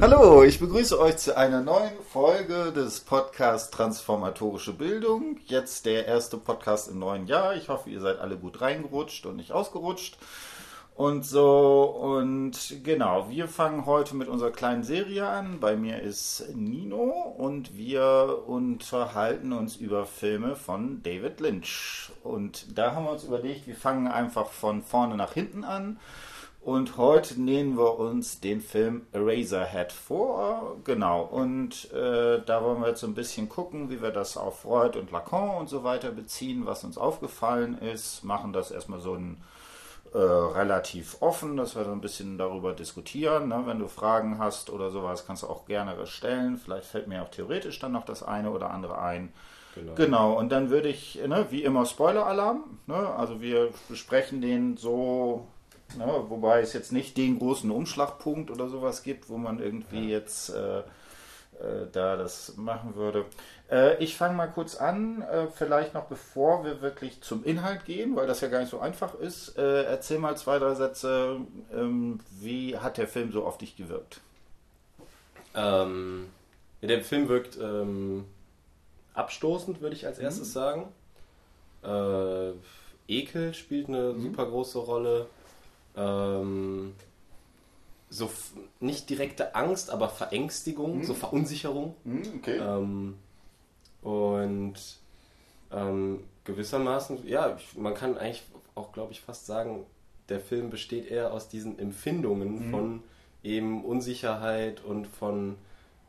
[0.00, 5.38] Hallo, ich begrüße euch zu einer neuen Folge des Podcasts Transformatorische Bildung.
[5.46, 7.56] Jetzt der erste Podcast im neuen Jahr.
[7.56, 10.16] Ich hoffe, ihr seid alle gut reingerutscht und nicht ausgerutscht.
[10.94, 15.58] Und so, und genau, wir fangen heute mit unserer kleinen Serie an.
[15.58, 22.12] Bei mir ist Nino und wir unterhalten uns über Filme von David Lynch.
[22.22, 25.98] Und da haben wir uns überlegt, wir fangen einfach von vorne nach hinten an
[26.60, 30.76] und heute nehmen wir uns den Film Eraserhead vor.
[30.84, 31.22] Genau.
[31.22, 34.98] Und äh, da wollen wir jetzt so ein bisschen gucken, wie wir das auf Freud
[34.98, 38.22] und Lacan und so weiter beziehen, was uns aufgefallen ist.
[38.22, 39.42] Machen das erstmal so ein
[40.12, 43.48] äh, relativ offen, dass wir so ein bisschen darüber diskutieren.
[43.48, 43.62] Ne?
[43.64, 46.56] Wenn du Fragen hast oder sowas, kannst du auch gerne stellen.
[46.56, 49.32] Vielleicht fällt mir auch theoretisch dann noch das eine oder andere ein.
[49.74, 49.94] Genau.
[49.94, 52.80] genau, und dann würde ich, ne, wie immer, Spoiler-Alarm.
[52.86, 52.94] Ne?
[52.94, 55.46] Also wir besprechen den so
[55.96, 56.24] Ne?
[56.28, 60.18] Wobei es jetzt nicht den großen Umschlagpunkt oder sowas gibt, wo man irgendwie ja.
[60.18, 60.80] jetzt äh,
[61.60, 63.24] äh, da das machen würde.
[63.70, 68.16] Äh, ich fange mal kurz an, äh, vielleicht noch bevor wir wirklich zum Inhalt gehen,
[68.16, 69.58] weil das ja gar nicht so einfach ist.
[69.58, 71.38] Äh, erzähl mal zwei, drei Sätze.
[71.72, 74.20] Ähm, wie hat der Film so auf dich gewirkt?
[75.54, 76.28] Ähm,
[76.82, 78.24] der Film wirkt ähm,
[79.14, 80.24] abstoßend, würde ich als mhm.
[80.24, 80.52] erstes mhm.
[80.52, 80.88] sagen.
[81.82, 82.52] Äh,
[83.08, 84.22] Ekel spielt eine mhm.
[84.22, 85.26] super große Rolle
[85.98, 86.94] ähm,
[88.10, 88.30] so
[88.80, 91.04] nicht direkte Angst, aber Verängstigung, mhm.
[91.04, 91.94] so Verunsicherung.
[92.04, 92.58] Mhm, okay.
[92.58, 93.18] Ähm,
[94.02, 94.74] und
[95.70, 99.84] ähm, gewissermaßen, ja, man kann eigentlich auch, glaube ich, fast sagen,
[100.28, 102.70] der Film besteht eher aus diesen Empfindungen mhm.
[102.70, 103.02] von
[103.42, 105.56] eben Unsicherheit und von,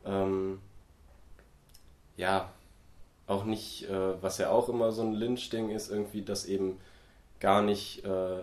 [0.04, 0.60] ähm,
[2.16, 2.50] ja,
[3.26, 6.78] auch nicht, äh, was ja auch immer so ein Lynch-Ding ist, irgendwie, dass eben
[7.38, 8.42] gar nicht äh,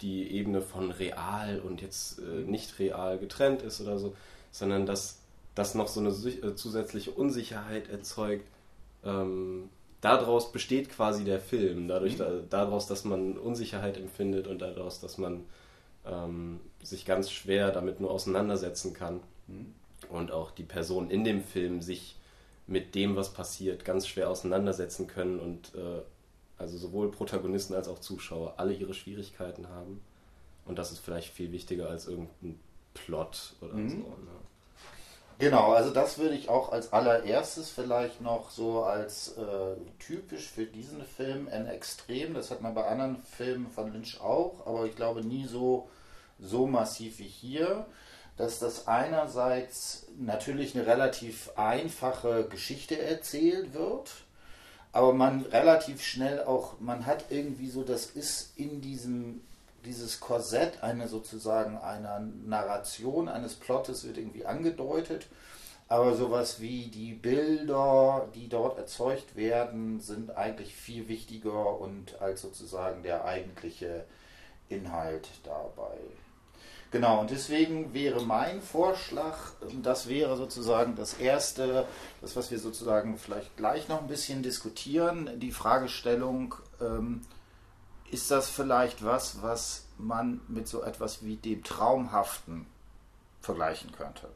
[0.00, 4.14] die Ebene von real und jetzt äh, nicht real getrennt ist oder so,
[4.50, 5.20] sondern dass
[5.54, 8.46] das noch so eine äh, zusätzliche Unsicherheit erzeugt.
[9.04, 12.18] Ähm, daraus besteht quasi der Film, dadurch, mhm.
[12.18, 15.44] da, daraus, dass man Unsicherheit empfindet und daraus, dass man
[16.04, 19.74] ähm, sich ganz schwer damit nur auseinandersetzen kann mhm.
[20.10, 22.16] und auch die Personen in dem Film sich
[22.66, 26.02] mit dem, was passiert, ganz schwer auseinandersetzen können und äh,
[26.58, 30.00] also sowohl Protagonisten als auch Zuschauer, alle ihre Schwierigkeiten haben.
[30.64, 32.58] Und das ist vielleicht viel wichtiger als irgendein
[32.94, 33.90] Plot oder mhm.
[33.90, 33.96] so.
[33.96, 34.30] Ne?
[35.38, 40.64] Genau, also das würde ich auch als allererstes vielleicht noch so als äh, typisch für
[40.64, 44.96] diesen Film ein Extrem, das hat man bei anderen Filmen von Lynch auch, aber ich
[44.96, 45.90] glaube nie so,
[46.40, 47.84] so massiv wie hier,
[48.38, 54.12] dass das einerseits natürlich eine relativ einfache Geschichte erzählt wird,
[54.96, 59.42] aber man relativ schnell auch, man hat irgendwie so, das ist in diesem,
[59.84, 65.26] dieses Korsett eine sozusagen einer Narration, eines Plottes wird irgendwie angedeutet.
[65.88, 72.40] Aber sowas wie die Bilder, die dort erzeugt werden, sind eigentlich viel wichtiger und als
[72.40, 74.06] sozusagen der eigentliche
[74.70, 75.98] Inhalt dabei.
[76.92, 79.36] Genau, und deswegen wäre mein Vorschlag,
[79.82, 81.84] das wäre sozusagen das erste,
[82.20, 87.22] das, was wir sozusagen vielleicht gleich noch ein bisschen diskutieren, die Fragestellung, ähm,
[88.10, 92.66] ist das vielleicht was, was man mit so etwas wie dem Traumhaften
[93.40, 94.28] vergleichen könnte?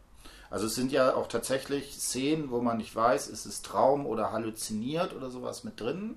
[0.50, 4.32] Also es sind ja auch tatsächlich Szenen, wo man nicht weiß, ist es Traum oder
[4.32, 6.16] halluziniert oder sowas mit drin.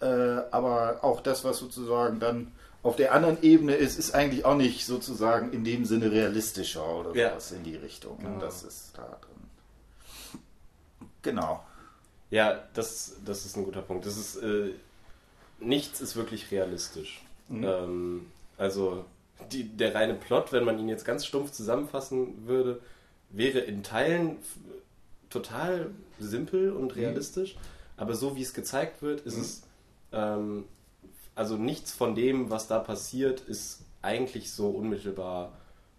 [0.00, 4.56] Äh, aber auch das, was sozusagen dann auf der anderen Ebene ist, ist eigentlich auch
[4.56, 7.30] nicht sozusagen in dem Sinne realistischer oder ja.
[7.30, 8.18] sowas in die Richtung.
[8.18, 8.38] Genau.
[8.40, 10.40] Das ist da drin.
[11.22, 11.62] Genau.
[12.30, 14.06] Ja, das, das ist ein guter Punkt.
[14.06, 14.70] Das ist, äh,
[15.58, 17.22] nichts ist wirklich realistisch.
[17.48, 17.64] Mhm.
[17.64, 18.26] Ähm,
[18.56, 19.04] also
[19.52, 22.80] die, der reine Plot, wenn man ihn jetzt ganz stumpf zusammenfassen würde,
[23.30, 24.38] wäre in Teilen
[25.28, 27.02] total simpel und mhm.
[27.02, 27.60] realistisch, mhm.
[27.98, 29.42] aber so wie es gezeigt wird, ist mhm.
[29.42, 29.62] es
[30.12, 30.64] ähm,
[31.40, 35.52] also nichts von dem, was da passiert, ist eigentlich so unmittelbar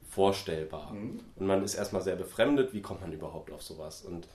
[0.08, 0.94] vorstellbar.
[0.94, 1.20] Mhm.
[1.36, 4.04] Und man ist erstmal sehr befremdet, wie kommt man überhaupt auf sowas?
[4.04, 4.28] Und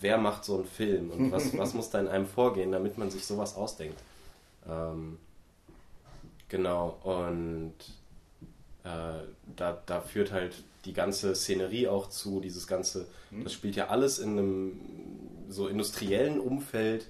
[0.00, 1.10] wer macht so einen Film?
[1.10, 4.00] Und was, was muss da in einem vorgehen, damit man sich sowas ausdenkt?
[4.66, 5.18] Ähm,
[6.48, 7.74] genau, und
[8.84, 9.24] äh,
[9.54, 13.44] da, da führt halt die ganze Szenerie auch zu, dieses ganze, mhm.
[13.44, 14.80] das spielt ja alles in einem
[15.50, 17.06] so industriellen Umfeld.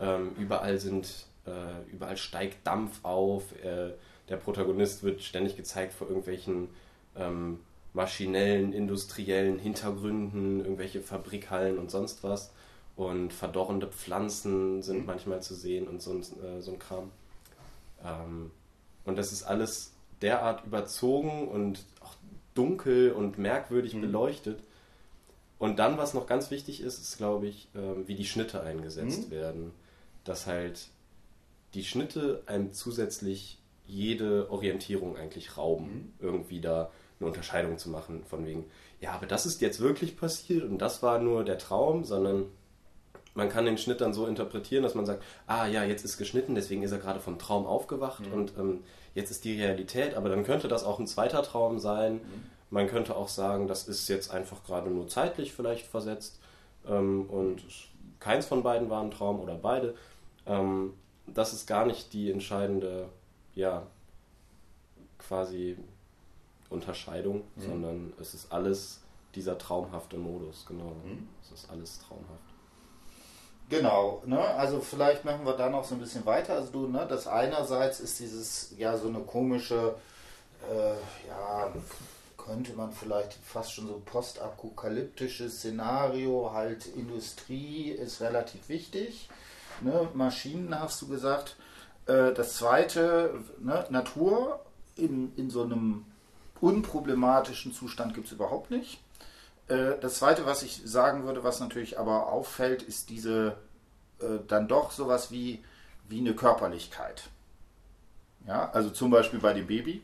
[0.00, 3.52] Ähm, überall sind äh, überall steigt Dampf auf.
[3.64, 3.92] Äh,
[4.28, 6.68] der Protagonist wird ständig gezeigt vor irgendwelchen
[7.16, 7.60] ähm,
[7.92, 12.52] maschinellen, industriellen Hintergründen, irgendwelche Fabrikhallen und sonst was.
[12.96, 15.06] Und verdorrende Pflanzen sind mhm.
[15.06, 17.10] manchmal zu sehen und so, äh, so ein Kram.
[18.04, 18.50] Ähm,
[19.04, 19.92] und das ist alles
[20.22, 22.14] derart überzogen und auch
[22.54, 24.02] dunkel und merkwürdig mhm.
[24.02, 24.62] beleuchtet.
[25.58, 29.28] Und dann, was noch ganz wichtig ist, ist, glaube ich, ähm, wie die Schnitte eingesetzt
[29.28, 29.30] mhm.
[29.30, 29.72] werden.
[30.24, 30.88] Dass halt
[31.74, 36.12] die Schnitte einem zusätzlich jede Orientierung eigentlich rauben, mhm.
[36.20, 38.64] irgendwie da eine Unterscheidung zu machen, von wegen,
[39.00, 42.46] ja, aber das ist jetzt wirklich passiert und das war nur der Traum, sondern
[43.34, 46.54] man kann den Schnitt dann so interpretieren, dass man sagt, ah ja, jetzt ist geschnitten,
[46.54, 48.32] deswegen ist er gerade vom Traum aufgewacht mhm.
[48.32, 48.80] und ähm,
[49.14, 52.14] jetzt ist die Realität, aber dann könnte das auch ein zweiter Traum sein.
[52.14, 52.20] Mhm.
[52.70, 56.40] Man könnte auch sagen, das ist jetzt einfach gerade nur zeitlich vielleicht versetzt
[56.88, 57.62] ähm, und
[58.20, 59.94] keins von beiden war ein Traum oder beide.
[60.46, 60.94] Ähm,
[61.34, 63.08] das ist gar nicht die entscheidende,
[63.54, 63.86] ja,
[65.18, 65.76] quasi
[66.68, 67.62] Unterscheidung, mhm.
[67.62, 69.00] sondern es ist alles
[69.34, 70.92] dieser traumhafte Modus, genau.
[71.04, 71.28] Mhm.
[71.42, 72.50] Es ist alles traumhaft.
[73.68, 74.40] Genau, ne?
[74.40, 76.54] also vielleicht machen wir da noch so ein bisschen weiter.
[76.54, 79.94] Also du, ne, das einerseits ist dieses, ja, so eine komische,
[80.68, 81.72] äh, ja,
[82.36, 89.28] könnte man vielleicht fast schon so postapokalyptisches Szenario, halt Industrie ist relativ wichtig.
[89.82, 90.08] Ne?
[90.14, 91.56] Maschinen hast du gesagt.
[92.06, 94.60] Äh, das zweite, ne, Natur
[94.96, 96.04] in, in so einem
[96.60, 99.00] unproblematischen Zustand gibt es überhaupt nicht.
[99.68, 103.56] Äh, das Zweite, was ich sagen würde, was natürlich aber auffällt, ist diese
[104.20, 105.64] äh, dann doch sowas wie,
[106.08, 107.30] wie eine Körperlichkeit.
[108.46, 110.02] Ja, also zum Beispiel bei dem Baby,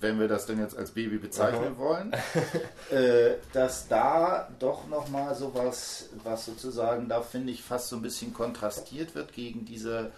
[0.00, 1.78] wenn wir das denn jetzt als Baby bezeichnen mhm.
[1.78, 2.12] wollen,
[2.90, 8.32] äh, dass da doch nochmal sowas, was sozusagen, da finde ich fast so ein bisschen
[8.32, 10.12] kontrastiert wird gegen diese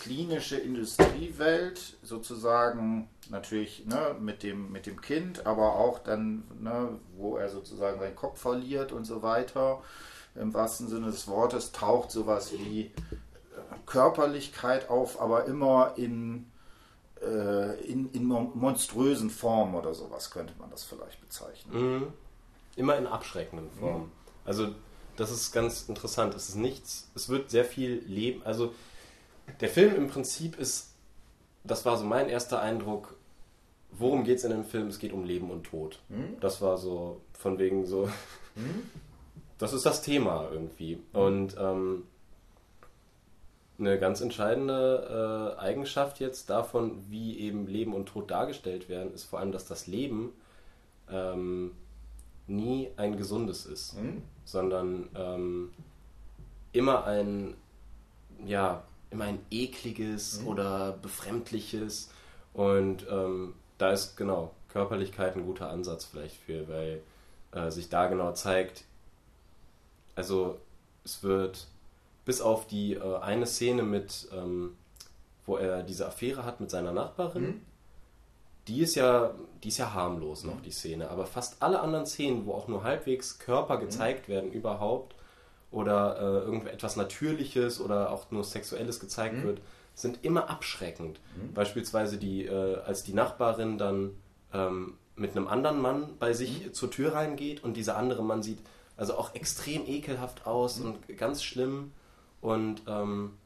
[0.00, 7.36] klinische Industriewelt, sozusagen natürlich ne, mit, dem, mit dem Kind, aber auch dann, ne, wo
[7.36, 9.82] er sozusagen seinen Kopf verliert und so weiter.
[10.34, 12.90] Im wahrsten Sinne des Wortes taucht sowas wie
[13.86, 16.50] Körperlichkeit auf, aber immer in,
[17.24, 21.96] in, in monströsen Formen oder sowas könnte man das vielleicht bezeichnen.
[21.96, 22.06] Mhm.
[22.76, 24.04] Immer in abschreckenden Formen.
[24.04, 24.12] Mhm.
[24.44, 24.68] Also
[25.16, 26.34] das ist ganz interessant.
[26.34, 28.72] Es ist nichts, es wird sehr viel Leben, also
[29.60, 30.94] der Film im Prinzip ist,
[31.64, 33.16] das war so mein erster Eindruck,
[33.90, 34.88] worum geht es in dem Film?
[34.88, 35.98] Es geht um Leben und Tod.
[36.08, 36.36] Hm?
[36.40, 38.06] Das war so von wegen so,
[38.54, 38.82] hm?
[39.58, 40.98] das ist das Thema irgendwie.
[41.12, 42.04] Und ähm,
[43.82, 49.24] eine ganz entscheidende äh, Eigenschaft jetzt davon, wie eben Leben und Tod dargestellt werden, ist
[49.24, 50.32] vor allem, dass das Leben
[51.10, 51.72] ähm,
[52.46, 54.22] nie ein gesundes ist, hm?
[54.44, 55.70] sondern ähm,
[56.72, 57.54] immer ein,
[58.46, 60.46] ja, immer ein ekliges mhm.
[60.48, 62.10] oder befremdliches.
[62.54, 67.02] Und ähm, da ist genau Körperlichkeit ein guter Ansatz vielleicht für, weil
[67.52, 68.84] äh, sich da genau zeigt,
[70.14, 70.58] also
[71.04, 71.66] es wird
[72.24, 74.76] bis auf die äh, eine Szene mit, ähm,
[75.46, 77.60] wo er diese Affäre hat mit seiner Nachbarin, mhm.
[78.68, 79.32] die ist ja,
[79.62, 81.10] die ist ja harmlos noch, die Szene.
[81.10, 83.80] Aber fast alle anderen Szenen, wo auch nur halbwegs Körper mhm.
[83.80, 84.32] gezeigt mhm.
[84.32, 85.14] werden überhaupt,
[85.72, 89.44] oder äh, irgendetwas Natürliches oder auch nur Sexuelles gezeigt mhm.
[89.44, 89.60] wird,
[89.94, 91.18] sind immer abschreckend.
[91.36, 91.54] Mhm.
[91.54, 94.10] Beispielsweise die, äh, als die Nachbarin dann
[94.52, 96.74] ähm, mit einem anderen Mann bei sich mhm.
[96.74, 98.58] zur Tür reingeht und dieser andere Mann sieht
[98.96, 100.86] also auch extrem ekelhaft aus mhm.
[100.86, 101.92] und ganz schlimm.
[102.42, 103.38] Und ähm,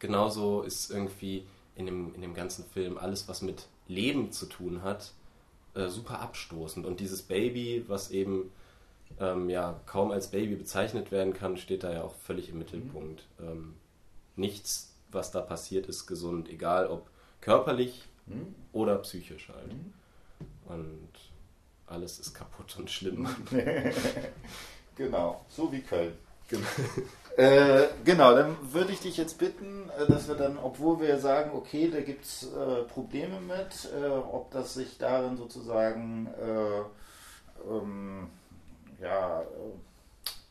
[0.00, 1.46] genauso ist irgendwie
[1.76, 5.12] in dem, in dem ganzen Film alles, was mit Leben zu tun hat,
[5.74, 6.84] äh, super abstoßend.
[6.84, 8.50] Und dieses Baby, was eben
[9.20, 13.24] ähm, ja kaum als Baby bezeichnet werden kann, steht da ja auch völlig im Mittelpunkt.
[13.38, 13.46] Mhm.
[13.46, 13.74] Ähm,
[14.36, 17.08] nichts, was da passiert, ist gesund, egal ob
[17.40, 18.54] körperlich mhm.
[18.72, 19.72] oder psychisch halt.
[19.72, 19.92] Mhm.
[20.64, 21.08] Und
[21.86, 23.28] alles ist kaputt und schlimm.
[24.96, 26.14] genau, so wie Köln.
[26.48, 26.66] Genau.
[27.36, 31.52] äh, genau, dann würde ich dich jetzt bitten, äh, dass wir dann, obwohl wir sagen,
[31.54, 36.82] okay, da gibt es äh, Probleme mit, äh, ob das sich darin sozusagen äh,
[37.68, 38.28] ähm,
[39.00, 39.42] ja,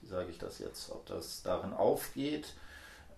[0.02, 2.54] wie sage ich das jetzt, ob das darin aufgeht,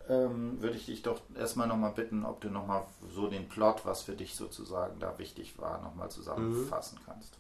[0.10, 4.03] ähm, würde ich dich doch erstmal nochmal bitten, ob du nochmal so den Plot, was
[4.03, 7.06] für dich sozusagen da wichtig war, nochmal zusammenfassen mhm.
[7.06, 7.38] kannst.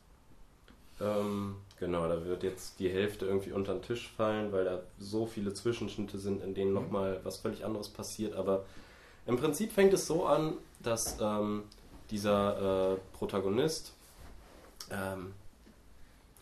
[1.01, 5.25] Ähm, genau, da wird jetzt die Hälfte irgendwie unter den Tisch fallen, weil da so
[5.25, 6.75] viele Zwischenschnitte sind, in denen mhm.
[6.75, 8.35] nochmal was völlig anderes passiert.
[8.35, 8.65] Aber
[9.25, 11.63] im Prinzip fängt es so an, dass ähm,
[12.11, 13.93] dieser äh, Protagonist,
[14.91, 15.33] ähm,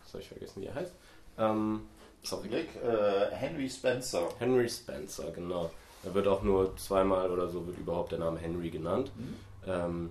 [0.04, 0.92] soll ich vergessen, wie er heißt,
[1.38, 1.82] ähm,
[2.22, 2.48] sorry.
[2.48, 4.28] Blick, äh, Henry Spencer.
[4.38, 5.70] Henry Spencer, genau.
[6.04, 9.12] Er wird auch nur zweimal oder so wird überhaupt der Name Henry genannt.
[9.16, 9.34] Mhm.
[9.66, 10.10] Ähm,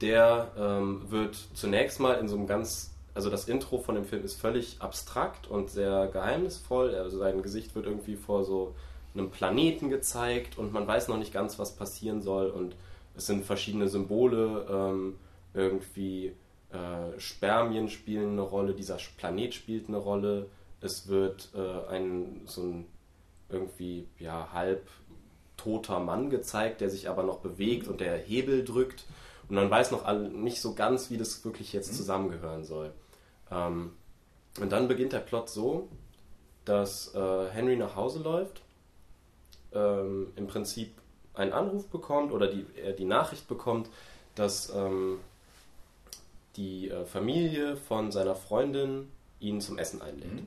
[0.00, 4.24] der ähm, wird zunächst mal in so einem ganz, also das Intro von dem Film
[4.24, 6.94] ist völlig abstrakt und sehr geheimnisvoll.
[6.94, 8.74] Also sein Gesicht wird irgendwie vor so
[9.14, 12.76] einem Planeten gezeigt und man weiß noch nicht ganz, was passieren soll und
[13.16, 15.16] es sind verschiedene Symbole ähm,
[15.52, 16.32] irgendwie
[16.70, 20.46] äh, Spermien spielen eine Rolle, dieser Planet spielt eine Rolle.
[20.80, 22.86] Es wird äh, ein so ein
[23.48, 24.88] irgendwie ja halb
[25.56, 29.04] toter Mann gezeigt, der sich aber noch bewegt und der Hebel drückt.
[29.48, 31.96] Und man weiß noch nicht so ganz, wie das wirklich jetzt mhm.
[31.96, 32.92] zusammengehören soll.
[33.50, 33.92] Ähm,
[34.60, 35.88] und dann beginnt der Plot so,
[36.64, 38.62] dass äh, Henry nach Hause läuft,
[39.72, 40.92] ähm, im Prinzip
[41.34, 43.88] einen Anruf bekommt oder die, er die Nachricht bekommt,
[44.34, 45.20] dass ähm,
[46.56, 50.32] die äh, Familie von seiner Freundin ihn zum Essen einlädt.
[50.32, 50.46] Mhm.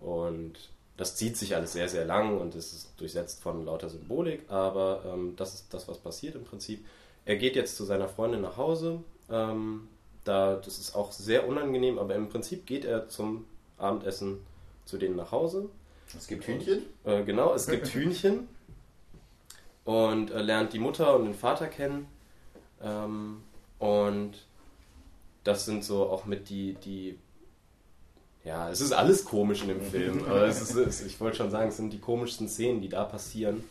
[0.00, 4.50] Und das zieht sich alles sehr, sehr lang und es ist durchsetzt von lauter Symbolik,
[4.50, 6.84] aber ähm, das ist das, was passiert im Prinzip.
[7.24, 9.02] Er geht jetzt zu seiner Freundin nach Hause.
[9.30, 9.88] Ähm,
[10.24, 13.46] da, das ist auch sehr unangenehm, aber im Prinzip geht er zum
[13.78, 14.38] Abendessen
[14.84, 15.68] zu denen nach Hause.
[16.16, 16.82] Es gibt Hühnchen?
[17.04, 18.48] Äh, genau, es gibt Hühnchen.
[19.84, 22.06] Und äh, lernt die Mutter und den Vater kennen.
[22.82, 23.42] Ähm,
[23.78, 24.32] und
[25.44, 27.18] das sind so auch mit die, die
[28.44, 30.24] ja, es ist alles komisch in dem Film.
[30.26, 33.04] aber es ist, es, ich wollte schon sagen, es sind die komischsten Szenen, die da
[33.04, 33.64] passieren.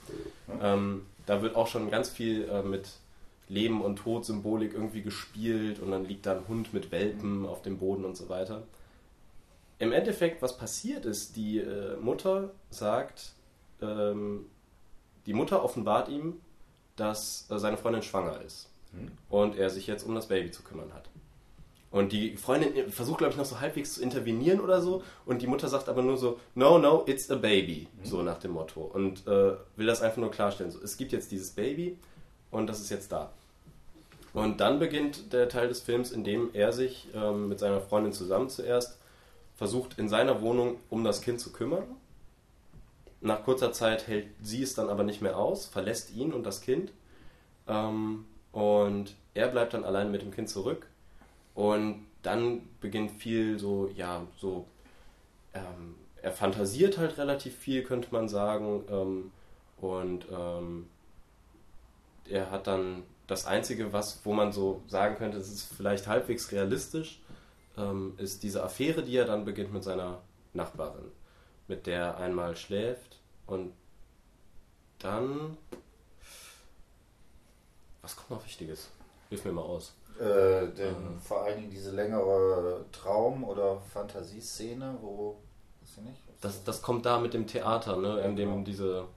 [0.61, 2.89] Ähm, da wird auch schon ganz viel äh, mit
[3.49, 7.61] Leben und Tod Symbolik irgendwie gespielt und dann liegt da ein Hund mit Welpen auf
[7.61, 8.63] dem Boden und so weiter.
[9.79, 13.33] Im Endeffekt, was passiert ist, die äh, Mutter sagt,
[13.81, 14.45] ähm,
[15.25, 16.37] die Mutter offenbart ihm,
[16.95, 19.11] dass äh, seine Freundin schwanger ist hm.
[19.29, 21.09] und er sich jetzt um das Baby zu kümmern hat.
[21.91, 25.01] Und die Freundin versucht, glaube ich, noch so halbwegs zu intervenieren oder so.
[25.25, 27.87] Und die Mutter sagt aber nur so, no, no, it's a baby.
[27.97, 28.05] Mhm.
[28.05, 28.81] So nach dem Motto.
[28.81, 30.71] Und äh, will das einfach nur klarstellen.
[30.71, 31.97] So, es gibt jetzt dieses Baby
[32.51, 33.31] und das ist jetzt da.
[34.33, 38.13] Und dann beginnt der Teil des Films, in dem er sich ähm, mit seiner Freundin
[38.13, 38.97] zusammen zuerst
[39.55, 41.83] versucht, in seiner Wohnung um das Kind zu kümmern.
[43.21, 46.61] Nach kurzer Zeit hält sie es dann aber nicht mehr aus, verlässt ihn und das
[46.61, 46.91] Kind.
[47.67, 50.87] Ähm, und er bleibt dann allein mit dem Kind zurück
[51.55, 54.65] und dann beginnt viel so, ja, so,
[55.53, 58.83] ähm, er fantasiert halt relativ viel, könnte man sagen.
[58.89, 59.31] Ähm,
[59.81, 60.87] und ähm,
[62.29, 66.51] er hat dann das Einzige, was, wo man so sagen könnte, es ist vielleicht halbwegs
[66.51, 67.21] realistisch,
[67.77, 70.21] ähm, ist diese Affäre, die er dann beginnt mit seiner
[70.53, 71.11] Nachbarin,
[71.67, 73.73] mit der er einmal schläft und
[74.99, 75.57] dann.
[78.01, 78.89] Was kommt noch Wichtiges?
[79.29, 79.93] Hilf mir mal aus.
[80.19, 81.19] Äh, denn mhm.
[81.19, 85.37] vor allen Dingen diese längere Traum- oder Fantasieszene, wo,
[85.81, 86.21] weiß ich nicht.
[86.41, 88.63] Das, das kommt da mit dem Theater, ne, in dem genau.
[88.63, 89.07] diese,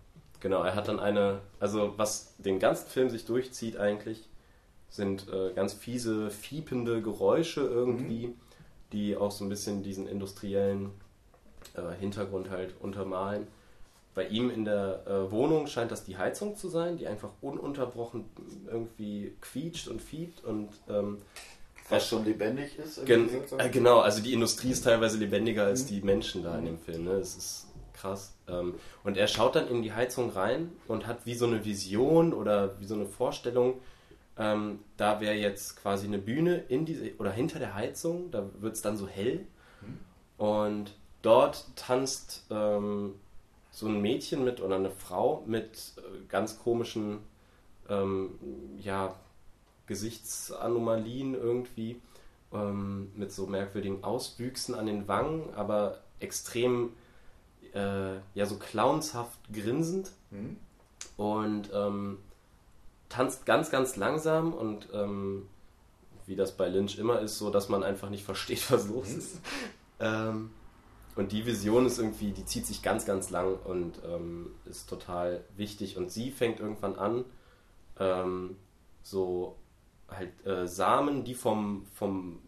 [0.43, 4.29] genau, er hat dann eine, also was den ganzen Film sich durchzieht eigentlich,
[4.91, 8.35] sind äh, ganz fiese, fiepende Geräusche irgendwie, mhm.
[8.93, 10.91] die auch so ein bisschen diesen industriellen
[11.75, 13.47] äh, Hintergrund halt untermalen
[14.15, 18.25] bei ihm in der äh, Wohnung scheint das die Heizung zu sein, die einfach ununterbrochen
[18.71, 21.19] irgendwie quietscht und fiebt und ähm,
[21.89, 23.05] was schon lebendig ist.
[23.07, 25.89] Gen äh, genau, also die Industrie ist teilweise lebendiger als mhm.
[25.89, 27.05] die Menschen da in dem Film.
[27.05, 27.19] Ne?
[27.19, 28.35] Das ist krass.
[28.49, 32.33] Ähm, und er schaut dann in die Heizung rein und hat wie so eine Vision
[32.33, 33.81] oder wie so eine Vorstellung.
[34.39, 38.31] Ähm, da wäre jetzt quasi eine Bühne in diese oder hinter der Heizung.
[38.31, 39.47] Da wird es dann so hell
[39.81, 40.45] mhm.
[40.45, 43.15] und dort tanzt ähm,
[43.71, 47.21] so ein Mädchen mit oder eine Frau mit äh, ganz komischen
[47.89, 48.31] ähm,
[48.79, 49.15] ja,
[49.87, 52.01] Gesichtsanomalien irgendwie,
[52.53, 56.93] ähm, mit so merkwürdigen Auswüchsen an den Wangen, aber extrem
[57.75, 60.57] äh, ja so clownshaft grinsend mhm.
[61.17, 62.19] und ähm,
[63.09, 65.49] tanzt ganz, ganz langsam und ähm,
[66.26, 69.19] wie das bei Lynch immer ist, so dass man einfach nicht versteht, was los mhm.
[69.19, 69.41] ist.
[70.00, 70.50] Ähm,
[71.14, 75.45] und die Vision ist irgendwie, die zieht sich ganz, ganz lang und ähm, ist total
[75.57, 75.99] wichtig.
[75.99, 77.25] Und sie fängt irgendwann an,
[77.99, 78.57] ähm,
[79.02, 79.57] so
[80.09, 82.41] halt äh, Samen, die vom, vom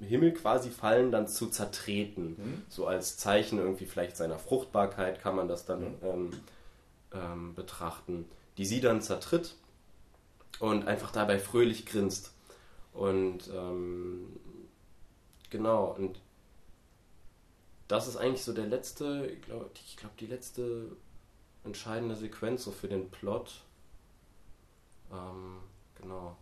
[0.00, 2.36] Himmel quasi fallen, dann zu zertreten.
[2.38, 2.62] Mhm.
[2.68, 5.96] So als Zeichen irgendwie vielleicht seiner Fruchtbarkeit kann man das dann mhm.
[6.02, 6.30] ähm,
[7.12, 8.26] ähm betrachten.
[8.56, 9.54] Die sie dann zertritt
[10.58, 12.32] und einfach dabei fröhlich grinst.
[12.92, 14.36] Und ähm,
[15.50, 16.20] genau, und
[17.86, 20.96] das ist eigentlich so der letzte, ich glaube, glaub, die letzte
[21.64, 23.62] entscheidende Sequenz so für den Plot.
[25.12, 25.58] Ähm,
[26.00, 26.36] genau.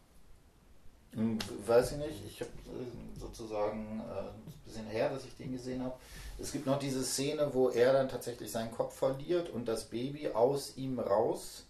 [1.66, 5.82] Weiß ich nicht, ich habe äh, sozusagen äh, ein bisschen her, dass ich den gesehen
[5.82, 5.94] habe.
[6.38, 10.28] Es gibt noch diese Szene, wo er dann tatsächlich seinen Kopf verliert und das Baby
[10.28, 11.64] aus ihm raus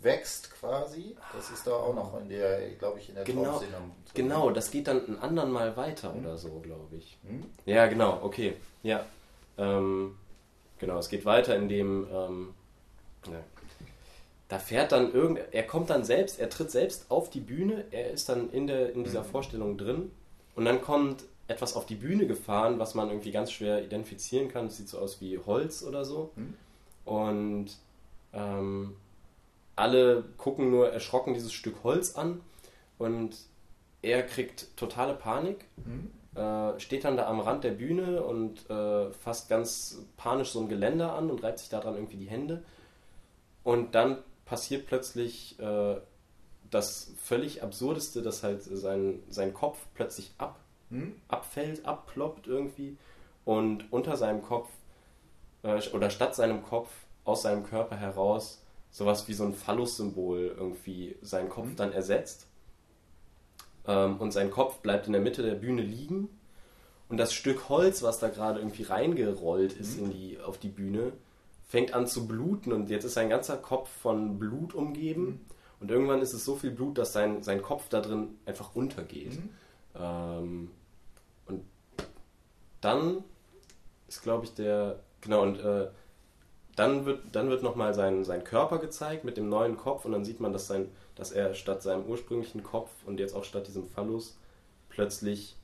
[0.00, 1.16] wächst quasi.
[1.34, 3.60] Das ist da auch noch in der, glaube ich, in der genau,
[4.14, 6.20] Genau, das geht dann ein anderen Mal weiter hm?
[6.20, 7.18] oder so, glaube ich.
[7.26, 7.44] Hm?
[7.64, 8.56] Ja, genau, okay.
[8.82, 9.04] Ja.
[9.58, 10.16] Ähm,
[10.78, 12.54] genau, es geht weiter, indem ähm,
[13.26, 13.42] ja,
[14.48, 18.10] da fährt dann irgend, er kommt dann selbst, er tritt selbst auf die Bühne, er
[18.10, 19.28] ist dann in der in dieser mhm.
[19.28, 20.10] Vorstellung drin
[20.54, 24.66] Und dann kommt etwas auf die Bühne gefahren, was man irgendwie ganz schwer identifizieren kann.
[24.66, 26.32] Es sieht so aus wie Holz oder so.
[26.36, 26.54] Mhm.
[27.04, 27.66] Und
[28.32, 28.96] ähm,
[29.76, 32.40] alle gucken nur erschrocken dieses Stück Holz an
[32.98, 33.36] und
[34.02, 36.10] er kriegt totale Panik, mhm.
[36.40, 40.68] äh, steht dann da am Rand der Bühne und äh, fasst ganz panisch so ein
[40.68, 42.62] Geländer an und reibt sich daran irgendwie die Hände.
[43.62, 45.96] Und dann passiert plötzlich äh,
[46.70, 50.58] das völlig Absurdeste, dass halt sein, sein Kopf plötzlich ab,
[50.90, 51.14] hm?
[51.28, 52.96] abfällt, abploppt irgendwie
[53.44, 54.70] und unter seinem Kopf
[55.62, 56.88] äh, oder statt seinem Kopf
[57.24, 61.76] aus seinem Körper heraus sowas wie so ein Phallus-Symbol irgendwie seinen Kopf hm?
[61.76, 62.46] dann ersetzt.
[63.86, 66.28] Ähm, und sein Kopf bleibt in der Mitte der Bühne liegen
[67.08, 70.04] und das Stück Holz, was da gerade irgendwie reingerollt ist hm?
[70.04, 71.12] in die, auf die Bühne,
[71.66, 75.24] fängt an zu bluten und jetzt ist sein ganzer Kopf von Blut umgeben.
[75.24, 75.40] Mhm.
[75.80, 79.34] Und irgendwann ist es so viel Blut, dass sein, sein Kopf da drin einfach untergeht.
[79.34, 79.50] Mhm.
[79.94, 80.70] Ähm,
[81.46, 81.64] und
[82.80, 83.24] dann
[84.08, 85.00] ist, glaube ich, der.
[85.20, 85.88] Genau, und äh,
[86.76, 90.24] dann wird, dann wird nochmal sein, sein Körper gezeigt mit dem neuen Kopf und dann
[90.24, 93.86] sieht man, dass, sein, dass er statt seinem ursprünglichen Kopf und jetzt auch statt diesem
[93.86, 94.36] Phallus
[94.88, 95.56] plötzlich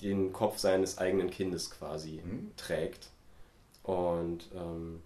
[0.00, 2.52] den Kopf seines eigenen Kindes quasi mhm.
[2.56, 3.10] trägt.
[3.82, 5.02] Und ähm,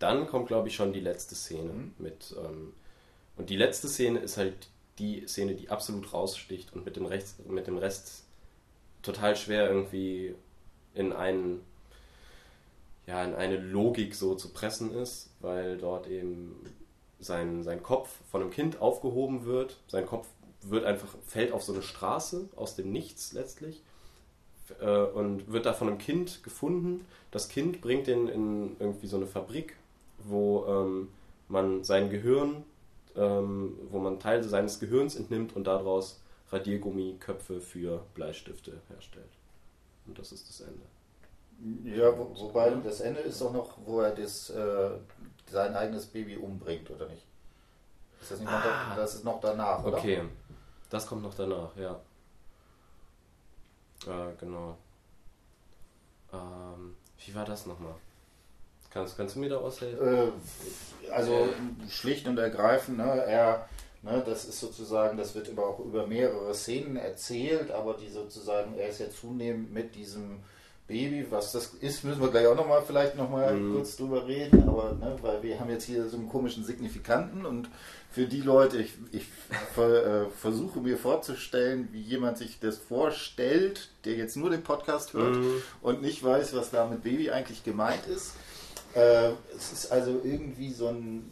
[0.00, 1.94] dann kommt, glaube ich, schon die letzte Szene mhm.
[1.98, 2.34] mit.
[2.36, 2.72] Ähm,
[3.36, 7.36] und die letzte Szene ist halt die Szene, die absolut raussticht und mit dem, Rechts,
[7.48, 8.24] mit dem Rest
[9.02, 10.34] total schwer irgendwie
[10.94, 11.62] in einen
[13.06, 16.54] ja, in eine Logik so zu pressen ist, weil dort eben
[17.18, 19.78] sein, sein Kopf von einem Kind aufgehoben wird.
[19.88, 20.28] Sein Kopf
[20.62, 23.82] wird einfach, fällt auf so eine Straße aus dem Nichts letztlich
[24.80, 27.04] äh, und wird da von einem Kind gefunden.
[27.32, 29.76] Das Kind bringt ihn in irgendwie so eine Fabrik
[30.24, 31.08] wo ähm,
[31.48, 32.64] man sein Gehirn,
[33.16, 39.30] ähm, wo man Teile seines Gehirns entnimmt und daraus Radiergummiköpfe für Bleistifte herstellt.
[40.06, 40.82] Und das ist das Ende.
[41.84, 44.90] Ja, wo, wobei das Ende ist auch noch, wo er das, äh,
[45.50, 47.26] sein eigenes Baby umbringt, oder nicht?
[48.20, 49.98] Ist das, nicht ah, noch, das ist noch danach, oder?
[49.98, 50.22] Okay,
[50.88, 52.00] das kommt noch danach, ja.
[54.06, 54.76] Äh, genau.
[56.32, 57.94] Ähm, wie war das nochmal?
[58.92, 60.06] Kannst, kannst du mir da aushelfen?
[60.06, 61.48] Äh, also
[61.88, 63.68] schlicht und ergreifend, ne, er,
[64.02, 68.74] ne, das ist sozusagen, das wird über, auch über mehrere Szenen erzählt, aber die sozusagen,
[68.76, 70.40] er ist ja zunehmend mit diesem
[70.88, 73.74] Baby, was das ist, müssen wir gleich auch nochmal vielleicht nochmal mhm.
[73.74, 77.68] kurz drüber reden, aber ne, weil wir haben jetzt hier so einen komischen Signifikanten und
[78.10, 79.24] für die Leute, ich, ich
[79.72, 85.12] ver, äh, versuche mir vorzustellen, wie jemand sich das vorstellt, der jetzt nur den Podcast
[85.12, 85.62] hört mhm.
[85.80, 88.34] und nicht weiß, was da mit Baby eigentlich gemeint ist.
[88.94, 91.30] Äh, es ist also irgendwie so ein,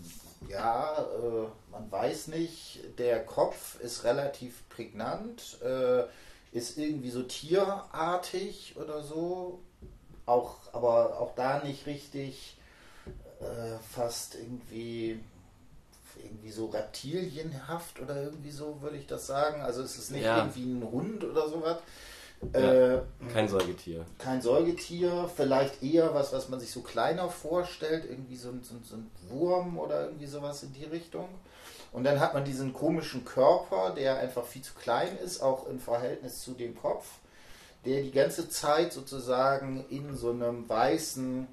[0.49, 6.05] ja, äh, man weiß nicht, der Kopf ist relativ prägnant, äh,
[6.53, 9.61] ist irgendwie so tierartig oder so,
[10.27, 12.57] auch, aber auch da nicht richtig,
[13.41, 15.21] äh, fast irgendwie
[16.23, 19.63] irgendwie so reptilienhaft oder irgendwie so, würde ich das sagen.
[19.63, 20.39] Also es ist nicht ja.
[20.39, 21.79] irgendwie ein Hund oder sowas,
[22.53, 24.05] ja, äh, kein Säugetier.
[24.19, 28.75] Kein Säugetier, vielleicht eher was, was man sich so kleiner vorstellt, irgendwie so ein, so,
[28.83, 31.29] so ein Wurm oder irgendwie sowas in die Richtung.
[31.93, 35.81] Und dann hat man diesen komischen Körper, der einfach viel zu klein ist, auch im
[35.81, 37.07] Verhältnis zu dem Kopf,
[37.85, 41.49] der die ganze Zeit sozusagen in so einem weißen,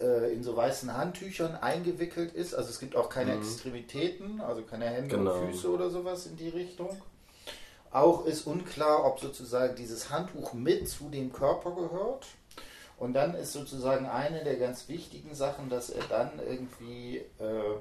[0.00, 2.54] äh, in so weißen Handtüchern eingewickelt ist.
[2.54, 3.40] Also es gibt auch keine mhm.
[3.40, 5.34] Extremitäten, also keine Hände genau.
[5.34, 6.96] und Füße oder sowas in die Richtung.
[7.94, 12.26] Auch ist unklar, ob sozusagen dieses Handtuch mit zu dem Körper gehört.
[12.98, 17.76] Und dann ist sozusagen eine der ganz wichtigen Sachen, dass er dann irgendwie äh,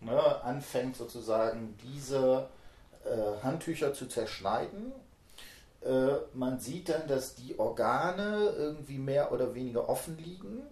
[0.00, 2.48] ne, anfängt, sozusagen diese
[3.04, 4.92] äh, Handtücher zu zerschneiden.
[5.82, 10.62] Äh, man sieht dann, dass die Organe irgendwie mehr oder weniger offen liegen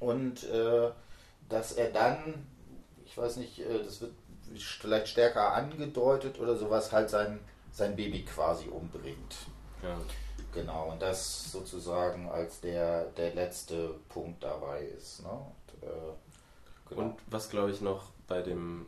[0.00, 0.90] und äh,
[1.48, 2.44] dass er dann,
[3.04, 4.14] ich weiß nicht, äh, das wird
[4.54, 7.40] vielleicht stärker angedeutet oder sowas, halt sein,
[7.72, 9.36] sein Baby quasi umbringt.
[9.82, 9.98] Ja.
[10.52, 15.22] Genau, und das sozusagen als der, der letzte Punkt dabei ist.
[15.22, 15.28] Ne?
[15.28, 16.12] Und, äh,
[16.88, 17.02] genau.
[17.02, 18.86] und was glaube ich noch bei dem,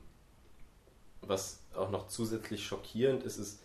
[1.21, 3.61] was auch noch zusätzlich schockierend ist, ist,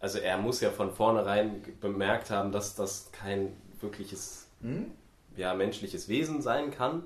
[0.00, 4.92] also er muss ja von vornherein bemerkt haben, dass das kein wirkliches hm?
[5.36, 7.02] ja, menschliches Wesen sein kann.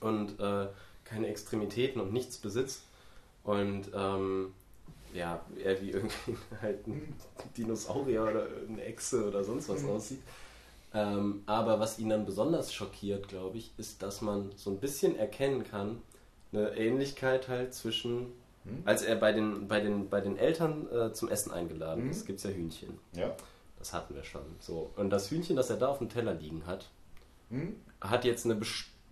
[0.00, 0.68] Und äh,
[1.04, 2.82] keine Extremitäten und nichts besitzt.
[3.42, 4.54] Und ähm,
[5.12, 7.14] ja, er wie irgendwie halt ein
[7.56, 9.90] Dinosaurier oder eine Echse oder sonst was mhm.
[9.90, 10.22] aussieht.
[10.92, 15.16] Ähm, aber was ihn dann besonders schockiert, glaube ich, ist, dass man so ein bisschen
[15.16, 16.00] erkennen kann,
[16.52, 18.32] eine Ähnlichkeit halt zwischen
[18.64, 18.82] Hm?
[18.84, 22.10] Als er bei den, bei den, bei den Eltern äh, zum Essen eingeladen hm?
[22.10, 22.98] ist, gibt es ja Hühnchen.
[23.12, 23.34] Ja.
[23.78, 24.44] Das hatten wir schon.
[24.58, 24.90] So.
[24.96, 26.90] Und das Hühnchen, das er da auf dem Teller liegen hat,
[27.50, 27.76] hm?
[28.00, 28.54] hat jetzt eine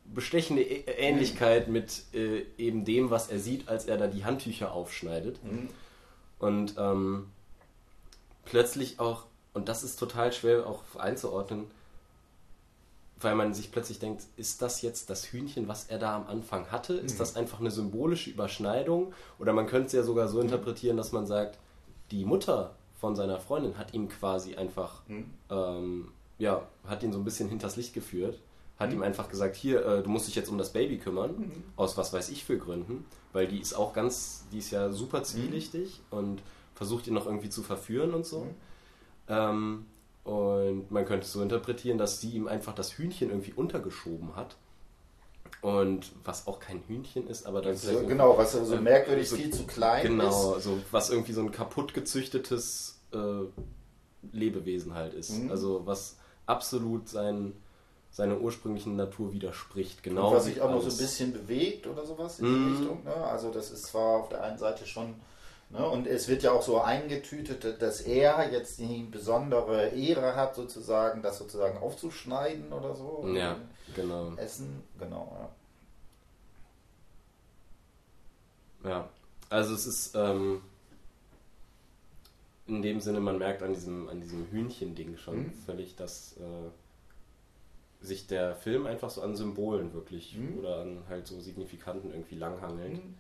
[0.04, 5.38] bestechende Ähnlichkeit mit äh, eben dem, was er sieht, als er da die Handtücher aufschneidet.
[5.42, 5.68] Hm?
[6.38, 7.26] Und ähm,
[8.44, 11.66] plötzlich auch, und das ist total schwer auch einzuordnen,
[13.20, 16.70] weil man sich plötzlich denkt, ist das jetzt das Hühnchen, was er da am Anfang
[16.70, 16.94] hatte?
[16.94, 17.18] Ist mhm.
[17.18, 19.14] das einfach eine symbolische Überschneidung?
[19.38, 20.44] Oder man könnte es ja sogar so mhm.
[20.44, 21.58] interpretieren, dass man sagt,
[22.10, 25.30] die Mutter von seiner Freundin hat ihm quasi einfach, mhm.
[25.50, 28.40] ähm, ja, hat ihn so ein bisschen hinters Licht geführt,
[28.82, 28.96] hat mhm.
[28.96, 31.64] ihm einfach gesagt, hier, äh, du musst dich jetzt um das Baby kümmern, mhm.
[31.76, 35.20] aus was weiß ich für Gründen, weil die ist auch ganz, die ist ja super
[35.20, 35.24] mhm.
[35.24, 36.42] zwielichtig und
[36.74, 38.46] versucht ihn noch irgendwie zu verführen und so.
[39.28, 39.86] Ähm,
[40.24, 44.56] und man könnte es so interpretieren, dass sie ihm einfach das Hühnchen irgendwie untergeschoben hat.
[45.60, 47.76] Und was auch kein Hühnchen ist, aber dann.
[47.76, 50.64] So, genau, was so merkwürdig so, viel zu klein genau, ist.
[50.64, 53.44] Genau, so, was irgendwie so ein kaputt gezüchtetes äh,
[54.32, 55.30] Lebewesen halt ist.
[55.30, 55.50] Mhm.
[55.52, 56.16] Also was
[56.46, 57.52] absolut sein,
[58.12, 60.02] seiner ursprünglichen Natur widerspricht.
[60.02, 60.28] Genau.
[60.28, 62.76] Und was sich auch noch so ein bisschen bewegt oder sowas in die mhm.
[62.76, 63.04] Richtung.
[63.04, 63.14] Ne?
[63.14, 65.14] Also das ist zwar auf der einen Seite schon
[65.72, 65.88] Ne?
[65.88, 71.22] Und es wird ja auch so eingetütet, dass er jetzt die besondere Ehre hat, sozusagen,
[71.22, 73.26] das sozusagen aufzuschneiden oder so.
[73.34, 73.56] Ja,
[73.96, 74.34] genau.
[74.36, 75.34] Essen, genau,
[78.84, 78.90] ja.
[78.90, 79.08] Ja,
[79.48, 80.60] also es ist ähm,
[82.66, 85.52] in dem Sinne, man merkt an diesem, an diesem Hühnchen-Ding schon mhm.
[85.64, 86.68] völlig, dass äh,
[88.02, 90.58] sich der Film einfach so an Symbolen wirklich mhm.
[90.58, 92.94] oder an halt so Signifikanten irgendwie langhangelt.
[92.94, 93.14] Mhm.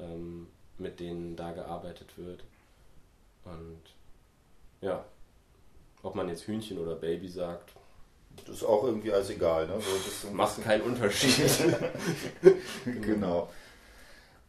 [0.00, 0.46] Ähm,
[0.78, 2.44] mit denen da gearbeitet wird.
[3.44, 3.82] Und
[4.80, 5.04] ja,
[6.02, 7.72] ob man jetzt Hühnchen oder Baby sagt.
[8.46, 9.74] Das ist auch irgendwie alles egal, ne?
[9.80, 11.50] So, Macht keinen Unterschied.
[13.02, 13.48] genau.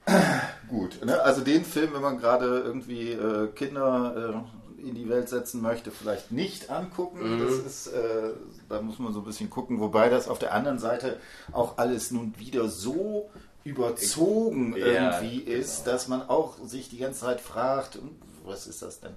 [0.67, 1.19] Gut, ne?
[1.21, 5.91] also den Film, wenn man gerade irgendwie äh, Kinder äh, in die Welt setzen möchte,
[5.91, 7.37] vielleicht nicht angucken.
[7.37, 7.45] Mhm.
[7.45, 8.31] Das ist, äh,
[8.69, 11.19] da muss man so ein bisschen gucken, wobei das auf der anderen Seite
[11.51, 13.29] auch alles nun wieder so
[13.63, 15.91] überzogen ja, irgendwie ist, genau.
[15.91, 17.97] dass man auch sich die ganze Zeit fragt,
[18.45, 19.13] was ist das denn?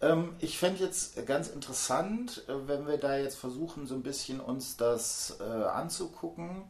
[0.00, 4.40] Ähm, ich fände jetzt ganz interessant, äh, wenn wir da jetzt versuchen, so ein bisschen
[4.40, 6.62] uns das äh, anzugucken.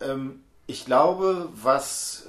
[0.00, 2.26] Ähm, ich glaube, was,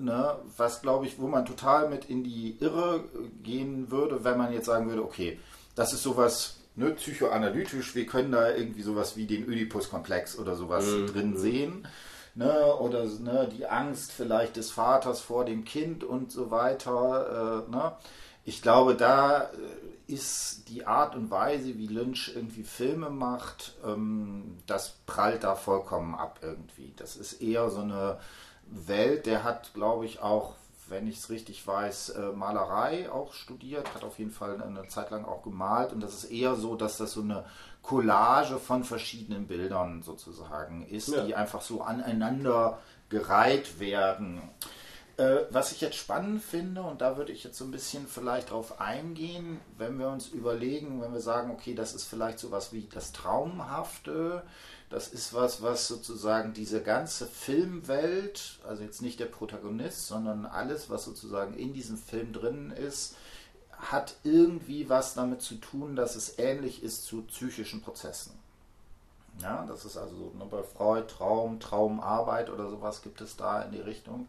[0.00, 3.04] ne, was glaube ich, wo man total mit in die Irre
[3.42, 5.38] gehen würde, wenn man jetzt sagen würde, okay,
[5.74, 10.86] das ist sowas ne, psychoanalytisch, wir können da irgendwie sowas wie den Oedipus-Komplex oder sowas
[10.86, 11.06] mhm.
[11.06, 11.88] drin sehen
[12.38, 17.64] ne, oder ne, die Angst vielleicht des Vaters vor dem Kind und so weiter.
[17.66, 17.92] Äh, ne.
[18.44, 24.58] Ich glaube, da äh, ist die Art und Weise, wie Lynch irgendwie Filme macht, ähm,
[24.66, 26.94] das prallt da vollkommen ab irgendwie.
[26.96, 28.18] Das ist eher so eine
[28.70, 30.54] Welt, der hat, glaube ich, auch
[30.88, 35.10] wenn ich es richtig weiß, äh, Malerei auch studiert, hat auf jeden Fall eine Zeit
[35.10, 37.44] lang auch gemalt und das ist eher so, dass das so eine
[37.82, 41.24] Collage von verschiedenen Bildern sozusagen ist, ja.
[41.24, 42.78] die einfach so aneinander
[43.08, 44.42] gereiht werden.
[45.16, 48.50] Äh, was ich jetzt spannend finde, und da würde ich jetzt so ein bisschen vielleicht
[48.50, 52.72] drauf eingehen, wenn wir uns überlegen, wenn wir sagen, okay, das ist vielleicht so was
[52.72, 54.42] wie das Traumhafte,
[54.90, 60.88] das ist was, was sozusagen diese ganze Filmwelt, also jetzt nicht der Protagonist, sondern alles,
[60.88, 63.16] was sozusagen in diesem Film drin ist,
[63.72, 68.32] hat irgendwie was damit zu tun, dass es ähnlich ist zu psychischen Prozessen.
[69.40, 73.62] Ja, das ist also so, ne, bei Freud, Traum, Traumarbeit oder sowas gibt es da
[73.62, 74.26] in die Richtung,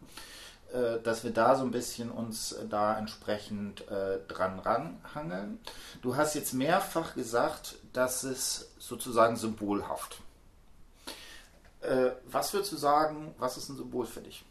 [0.72, 5.58] äh, dass wir da so ein bisschen uns da entsprechend äh, dran ranhangeln.
[6.00, 10.20] Du hast jetzt mehrfach gesagt, dass es sozusagen symbolhaft.
[11.80, 14.44] Äh, was würdest du sagen, was ist ein Symbol für dich?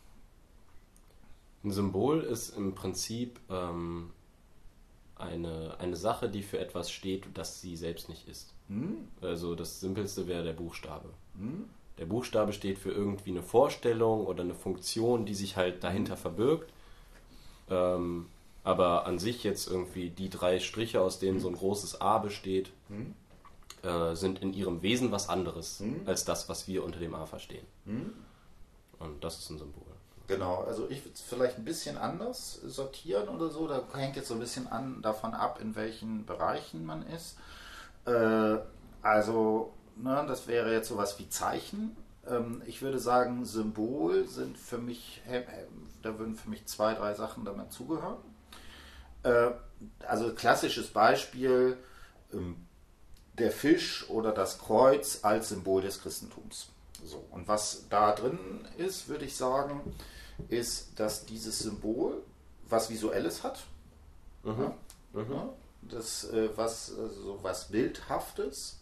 [1.63, 4.11] Ein Symbol ist im Prinzip ähm,
[5.15, 8.53] eine, eine Sache, die für etwas steht, das sie selbst nicht ist.
[8.67, 9.07] Hm?
[9.21, 11.09] Also das Simpelste wäre der Buchstabe.
[11.37, 11.65] Hm?
[11.97, 16.21] Der Buchstabe steht für irgendwie eine Vorstellung oder eine Funktion, die sich halt dahinter hm?
[16.21, 16.73] verbirgt.
[17.69, 18.27] Ähm,
[18.63, 22.71] aber an sich jetzt irgendwie die drei Striche, aus denen so ein großes A besteht,
[22.87, 23.13] hm?
[23.83, 26.01] Äh, sind in ihrem Wesen was anderes hm?
[26.05, 27.65] als das, was wir unter dem A verstehen.
[28.99, 29.83] Und das ist ein Symbol.
[30.27, 33.67] Genau, also ich würde es vielleicht ein bisschen anders sortieren oder so.
[33.67, 37.37] Da hängt jetzt so ein bisschen an davon ab, in welchen Bereichen man ist.
[38.05, 38.57] Äh,
[39.01, 41.97] also, ne, das wäre jetzt sowas wie Zeichen.
[42.27, 45.21] Ähm, ich würde sagen, Symbol sind für mich,
[46.03, 48.17] da würden für mich zwei, drei Sachen damit zugehören.
[49.23, 49.51] Äh,
[50.07, 51.77] also klassisches Beispiel,
[52.33, 52.67] ähm,
[53.39, 56.67] der Fisch oder das Kreuz als Symbol des Christentums.
[57.04, 59.95] So, und was da drin ist, würde ich sagen,
[60.49, 62.21] ist, dass dieses Symbol
[62.67, 63.62] was Visuelles hat.
[64.43, 64.73] Mhm.
[65.13, 65.21] Ja?
[65.21, 65.49] Mhm.
[65.82, 68.80] Das, äh, was, äh, so was Bildhaftes.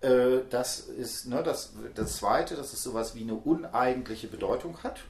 [0.00, 5.00] Äh, das ist ne, das, das zweite, dass es sowas wie eine uneigentliche Bedeutung hat.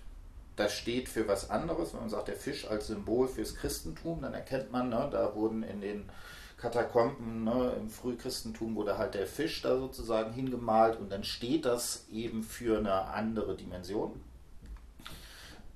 [0.57, 1.93] Das steht für was anderes.
[1.93, 5.63] Wenn man sagt, der Fisch als Symbol fürs Christentum, dann erkennt man, ne, da wurden
[5.63, 6.11] in den
[6.59, 12.07] Katakomben ne, im Frühchristentum wurde halt der Fisch da sozusagen hingemalt und dann steht das
[12.11, 14.21] eben für eine andere Dimension.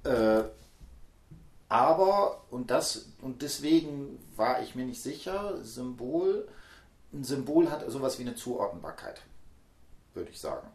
[0.05, 0.43] Äh,
[1.69, 6.49] aber, und das, und deswegen war ich mir nicht sicher, Symbol,
[7.13, 9.23] ein Symbol hat sowas wie eine Zuordnbarkeit,
[10.15, 10.69] würde ich sagen.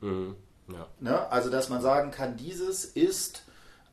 [0.00, 0.36] Mhm.
[0.68, 0.86] Ja.
[1.00, 1.30] Ne?
[1.30, 3.42] Also, dass man sagen kann, dieses ist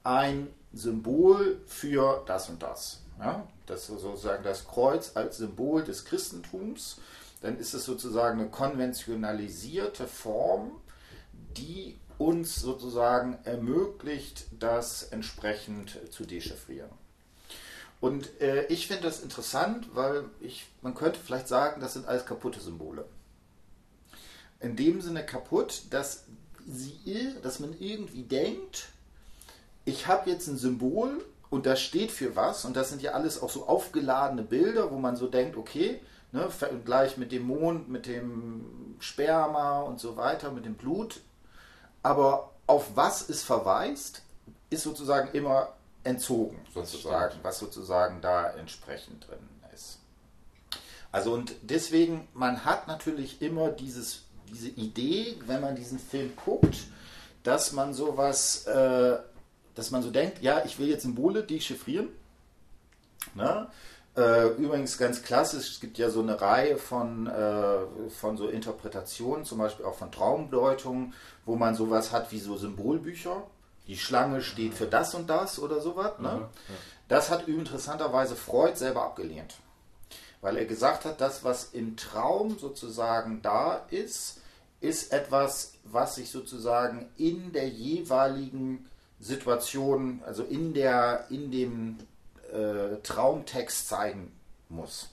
[0.03, 3.01] ein Symbol für das und das.
[3.19, 3.47] Ja?
[3.65, 6.97] Das sozusagen das Kreuz als Symbol des Christentums.
[7.41, 10.71] Dann ist es sozusagen eine konventionalisierte Form,
[11.57, 16.91] die uns sozusagen ermöglicht, das entsprechend zu dechiffrieren.
[17.99, 22.25] Und äh, ich finde das interessant, weil ich, man könnte vielleicht sagen, das sind alles
[22.25, 23.05] kaputte Symbole.
[24.59, 26.25] In dem Sinne kaputt, dass,
[26.67, 28.89] sie, dass man irgendwie denkt,
[29.85, 32.65] ich habe jetzt ein Symbol und das steht für was?
[32.65, 36.49] Und das sind ja alles auch so aufgeladene Bilder, wo man so denkt, okay, ne,
[36.83, 41.21] gleich mit dem Mond, mit dem Sperma und so weiter, mit dem Blut,
[42.01, 44.23] aber auf was es verweist,
[44.71, 45.69] ist sozusagen immer
[46.03, 49.99] entzogen, sozusagen, was sozusagen da entsprechend drin ist.
[51.11, 56.77] Also und deswegen, man hat natürlich immer dieses, diese Idee, wenn man diesen Film guckt,
[57.43, 59.19] dass man sowas, äh,
[59.75, 62.09] dass man so denkt, ja, ich will jetzt Symbole dechiffrieren.
[63.35, 63.67] Ne?
[64.15, 69.43] Äh, übrigens ganz klassisch, es gibt ja so eine Reihe von, äh, von so Interpretationen,
[69.43, 71.13] zum Beispiel auch von Traumdeutungen,
[71.45, 73.43] wo man sowas hat wie so Symbolbücher.
[73.87, 76.19] Die Schlange steht für das und das oder sowas.
[76.19, 76.47] Ne?
[77.07, 79.55] Das hat interessanterweise Freud selber abgelehnt.
[80.41, 84.41] Weil er gesagt hat, das, was im Traum sozusagen da ist,
[84.79, 88.89] ist etwas, was sich sozusagen in der jeweiligen
[89.23, 91.97] Situation, also in, der, in dem
[92.51, 94.31] äh, Traumtext zeigen
[94.69, 95.09] muss.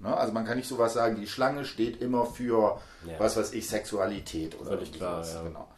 [0.00, 0.14] Ne?
[0.14, 3.18] Also man kann nicht sowas sagen, die Schlange steht immer für, ja.
[3.18, 5.42] was weiß ich, Sexualität oder Völlig klar, ja.
[5.42, 5.68] genau.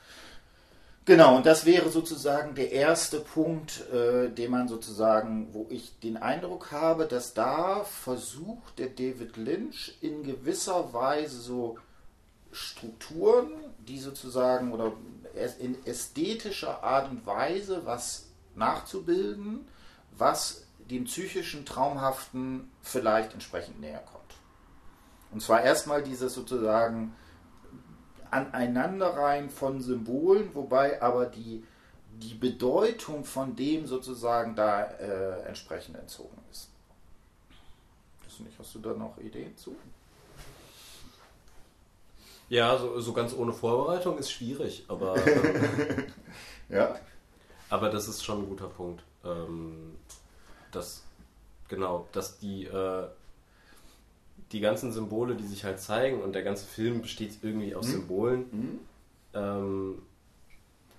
[1.07, 6.16] Genau, und das wäre sozusagen der erste Punkt, äh, den man sozusagen, wo ich den
[6.16, 11.77] Eindruck habe, dass da versucht der David Lynch in gewisser Weise so
[12.53, 13.51] Strukturen,
[13.87, 14.92] die sozusagen oder
[15.35, 19.66] in ästhetischer Art und Weise was nachzubilden,
[20.12, 24.35] was dem psychischen Traumhaften vielleicht entsprechend näher kommt.
[25.31, 27.14] Und zwar erstmal dieses sozusagen
[28.31, 31.64] Aneinanderreihen von Symbolen, wobei aber die,
[32.12, 36.70] die Bedeutung von dem sozusagen da äh, entsprechend entzogen ist.
[38.40, 39.77] Nicht, hast du da noch Ideen zu?
[42.48, 45.16] Ja, so, so ganz ohne Vorbereitung ist schwierig, aber.
[46.68, 46.96] ja.
[47.70, 49.02] Aber das ist schon ein guter Punkt.
[49.24, 49.96] Ähm,
[50.70, 51.02] dass
[51.68, 53.07] genau, dass die äh,
[54.52, 57.92] die ganzen Symbole, die sich halt zeigen und der ganze Film besteht irgendwie aus mhm.
[57.92, 58.80] Symbolen, mhm.
[59.37, 60.02] Ähm,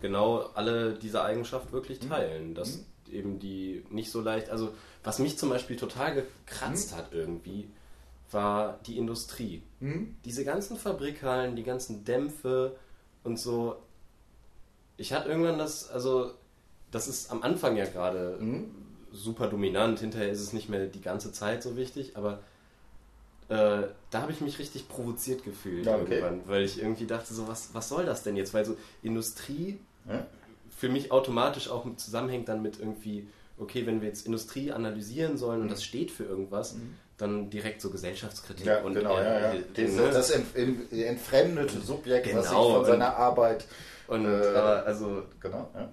[0.01, 2.10] genau alle diese Eigenschaft wirklich mhm.
[2.10, 3.13] teilen, dass mhm.
[3.13, 6.95] eben die nicht so leicht, also was mich zum Beispiel total gekratzt mhm.
[6.97, 7.69] hat irgendwie,
[8.32, 9.62] war die Industrie.
[9.80, 10.16] Mhm.
[10.26, 12.76] Diese ganzen Fabrikhallen, die ganzen Dämpfe
[13.24, 13.78] und so.
[14.98, 16.32] Ich hatte irgendwann das, also
[16.92, 18.38] das ist am Anfang ja gerade
[19.12, 20.00] super dominant.
[20.00, 22.40] Hinterher ist es nicht mehr die ganze Zeit so wichtig, aber
[23.48, 26.16] äh, da habe ich mich richtig provoziert gefühlt ja, okay.
[26.16, 28.54] irgendwann, weil ich irgendwie dachte, so was, was soll das denn jetzt?
[28.54, 30.26] Weil so Industrie ja.
[30.76, 33.28] für mich automatisch auch zusammenhängt dann mit irgendwie,
[33.60, 35.72] okay, wenn wir jetzt Industrie analysieren sollen und mhm.
[35.72, 36.96] das steht für irgendwas, mhm.
[37.17, 40.10] Dann direkt so Gesellschaftskritik ja, und genau, äh, den, ne?
[40.12, 43.65] das entfremdete Subjekt, genau, was sich von seiner Arbeit
[44.08, 45.89] und äh, also genau, ja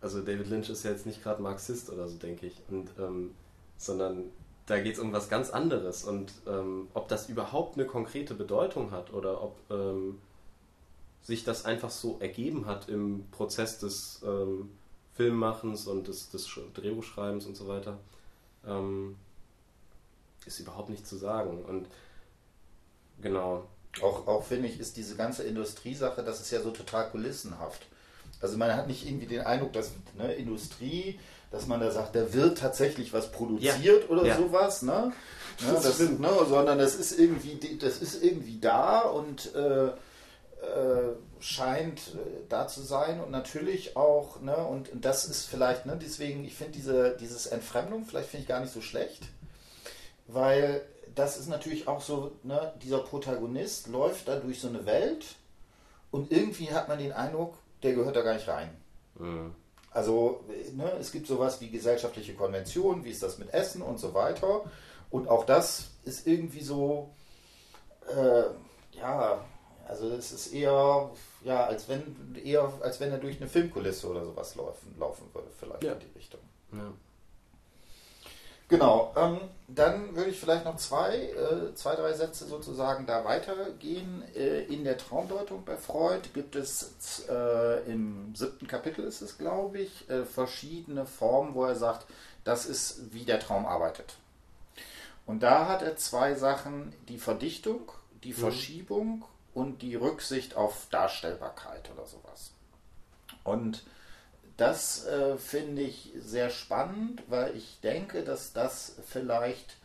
[0.00, 2.54] also David Lynch ist ja jetzt nicht gerade Marxist oder so, denke ich.
[2.70, 3.34] Und, ähm,
[3.76, 4.24] sondern
[4.66, 6.04] da geht es um was ganz anderes.
[6.04, 10.20] Und ähm, ob das überhaupt eine konkrete Bedeutung hat oder ob ähm,
[11.22, 14.70] sich das einfach so ergeben hat im Prozess des ähm,
[15.14, 17.98] Filmmachens und des, des Drehbuchschreibens und so weiter,
[18.66, 19.16] ähm,
[20.48, 21.64] ist überhaupt nicht zu sagen.
[21.64, 21.86] Und
[23.22, 23.68] genau.
[24.02, 27.86] Auch, auch finde ich, ist diese ganze Industriesache, das ist ja so total kulissenhaft.
[28.40, 31.18] Also man hat nicht irgendwie den Eindruck, dass ne, Industrie,
[31.50, 34.08] dass man da sagt, da wird tatsächlich was produziert ja.
[34.08, 34.36] oder ja.
[34.36, 35.12] sowas, ne?
[35.66, 41.98] Ne, das, ne, sondern das ist irgendwie, das ist irgendwie da und äh, äh, scheint
[42.14, 46.44] äh, da zu sein und natürlich auch, ne, und, und das ist vielleicht, ne, deswegen,
[46.44, 49.22] ich finde diese dieses Entfremdung vielleicht finde ich gar nicht so schlecht,
[50.28, 50.82] weil
[51.14, 55.24] das ist natürlich auch so, ne, dieser Protagonist läuft da durch so eine Welt
[56.10, 58.70] und irgendwie hat man den Eindruck, der gehört da gar nicht rein.
[59.18, 59.54] Mhm.
[59.90, 64.14] Also ne, es gibt sowas wie gesellschaftliche Konventionen, wie ist das mit Essen und so
[64.14, 64.62] weiter.
[65.10, 67.10] Und auch das ist irgendwie so,
[68.14, 68.44] äh,
[68.98, 69.44] ja,
[69.88, 71.10] also es ist eher,
[71.44, 75.48] ja, als wenn eher, als wenn er durch eine Filmkulisse oder sowas laufen, laufen würde,
[75.58, 75.94] vielleicht ja.
[75.94, 76.40] in die Richtung.
[76.72, 76.92] Ja.
[78.68, 84.22] Genau, ähm, dann würde ich vielleicht noch zwei, äh, zwei, drei Sätze sozusagen da weitergehen.
[84.34, 89.78] Äh, in der Traumdeutung bei Freud gibt es äh, im siebten Kapitel ist es, glaube
[89.78, 92.06] ich, äh, verschiedene Formen, wo er sagt,
[92.44, 94.16] das ist, wie der Traum arbeitet.
[95.24, 98.36] Und da hat er zwei Sachen, die Verdichtung, die mhm.
[98.36, 102.52] Verschiebung und die Rücksicht auf Darstellbarkeit oder sowas.
[103.44, 103.82] Und
[104.58, 109.76] das äh, finde ich sehr spannend, weil ich denke, dass das vielleicht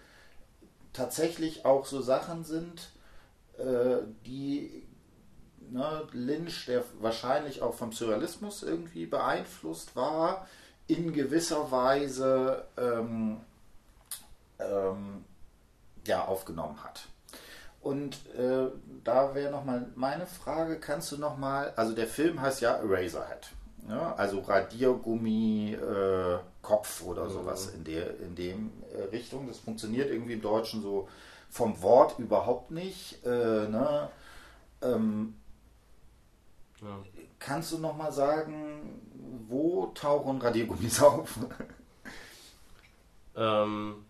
[0.93, 2.89] tatsächlich auch so Sachen sind,
[3.59, 4.83] äh, die
[5.69, 10.47] ne, Lynch, der wahrscheinlich auch vom Surrealismus irgendwie beeinflusst war,
[10.87, 13.41] in gewisser Weise ähm,
[14.57, 15.23] ähm,
[16.07, 17.07] ja, aufgenommen hat.
[17.79, 18.71] Und äh,
[19.03, 23.51] da wäre nochmal meine Frage, kannst du nochmal, also der Film heißt ja Eraserhead.
[23.89, 27.75] Ja, also Radiergummi, äh, Kopf oder sowas mhm.
[27.75, 29.47] in der in dem äh, Richtung.
[29.47, 31.09] Das funktioniert irgendwie im Deutschen so
[31.49, 33.23] vom Wort überhaupt nicht.
[33.25, 34.09] Äh, ne?
[34.81, 35.35] ähm,
[36.81, 36.97] ja.
[37.39, 39.01] Kannst du noch mal sagen,
[39.49, 41.37] wo tauchen Radiergummis auf?
[43.35, 44.05] ähm,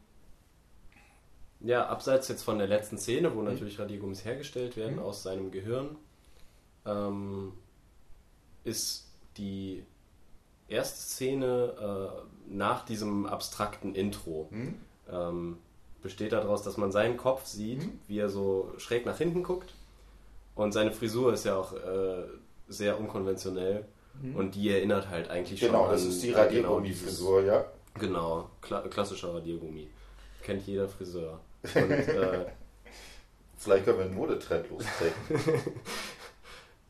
[1.62, 3.46] ja, abseits jetzt von der letzten Szene, wo mhm.
[3.46, 5.04] natürlich Radiergummis hergestellt werden mhm.
[5.04, 5.96] aus seinem Gehirn,
[6.86, 7.54] ähm,
[8.64, 9.84] ist die
[10.68, 11.74] erste Szene
[12.20, 14.76] äh, nach diesem abstrakten Intro mhm.
[15.12, 15.58] ähm,
[16.02, 18.00] besteht daraus, dass man seinen Kopf sieht, mhm.
[18.08, 19.74] wie er so schräg nach hinten guckt.
[20.56, 22.24] Und seine Frisur ist ja auch äh,
[22.68, 23.86] sehr unkonventionell.
[24.22, 24.36] Mhm.
[24.36, 25.90] Und die erinnert halt eigentlich genau, schon an...
[25.90, 27.66] Genau, das ist die Radiergummi-Frisur, genau ja.
[28.00, 29.88] Genau, kla klassischer Radiergummi.
[30.44, 31.40] Kennt jeder Friseur.
[31.76, 32.46] Und, äh,
[33.58, 35.72] Vielleicht können wir einen Modetrend lostreten.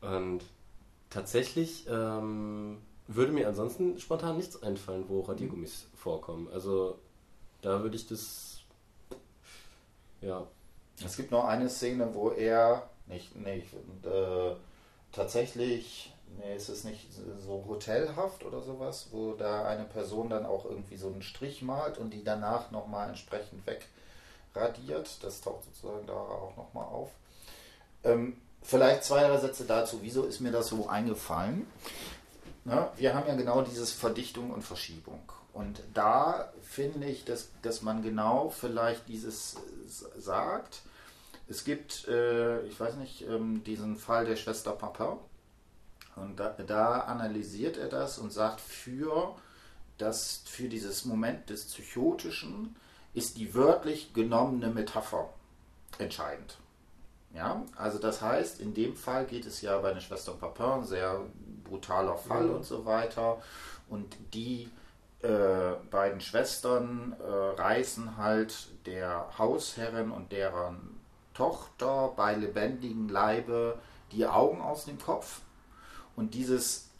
[0.00, 0.42] und
[1.14, 6.48] tatsächlich ähm, würde mir ansonsten spontan nichts einfallen, wo Radiergummis vorkommen.
[6.52, 6.98] Also
[7.62, 8.60] da würde ich das.
[10.20, 10.46] Ja.
[11.04, 13.74] Es gibt noch eine Szene, wo er nicht, nicht
[14.04, 14.54] äh,
[15.12, 20.64] tatsächlich, nee, ist es nicht so hotelhaft oder sowas, wo da eine Person dann auch
[20.64, 25.22] irgendwie so einen Strich malt und die danach nochmal entsprechend wegradiert.
[25.22, 27.10] Das taucht sozusagen da auch nochmal auf.
[28.02, 29.98] Ähm, Vielleicht zwei, drei Sätze dazu.
[30.00, 31.66] Wieso ist mir das so eingefallen?
[32.64, 35.20] Na, wir haben ja genau dieses Verdichtung und Verschiebung.
[35.52, 39.56] Und da finde ich, dass, dass man genau vielleicht dieses
[40.16, 40.80] sagt.
[41.46, 45.18] Es gibt, äh, ich weiß nicht, ähm, diesen Fall der Schwester Papa.
[46.16, 49.36] Und da, da, analysiert er das und sagt, für,
[49.98, 52.76] das, für dieses Moment des Psychotischen
[53.12, 55.28] ist die wörtlich genommene Metapher
[55.98, 56.56] entscheidend.
[57.34, 61.20] Ja, also das heißt, in dem Fall geht es ja bei der Schwester Papin, sehr
[61.64, 62.54] brutaler Fall mhm.
[62.56, 63.42] und so weiter.
[63.88, 64.70] Und die
[65.22, 71.00] äh, beiden Schwestern äh, reißen halt der Hausherrin und deren
[71.34, 73.78] Tochter bei lebendigem Leibe
[74.12, 75.40] die Augen aus dem Kopf.
[76.14, 76.90] Und dieses,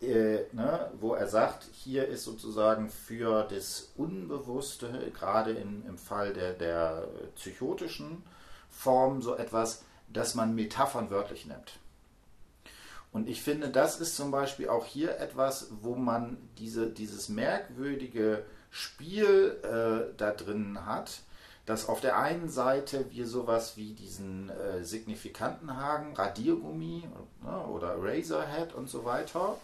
[0.00, 6.32] äh, ne, wo er sagt, hier ist sozusagen für das Unbewusste, gerade in, im Fall
[6.32, 8.22] der, der psychotischen
[8.76, 9.82] Form so etwas,
[10.12, 11.78] das man Metaphern wörtlich nimmt.
[13.12, 18.44] Und ich finde, das ist zum Beispiel auch hier etwas, wo man diese, dieses merkwürdige
[18.70, 21.20] Spiel äh, da drin hat,
[21.64, 27.04] dass auf der einen Seite wir sowas wie diesen äh, signifikanten Haken, Radiergummi
[27.44, 29.56] ne, oder Razorhead und so weiter,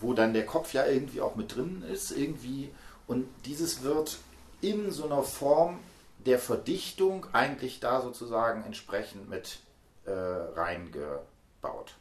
[0.00, 2.70] wo dann der Kopf ja irgendwie auch mit drin ist, irgendwie.
[3.06, 4.18] Und dieses wird
[4.62, 5.78] in so einer Form
[6.26, 9.60] der Verdichtung eigentlich da sozusagen entsprechend mit
[10.04, 11.94] äh, reingebaut.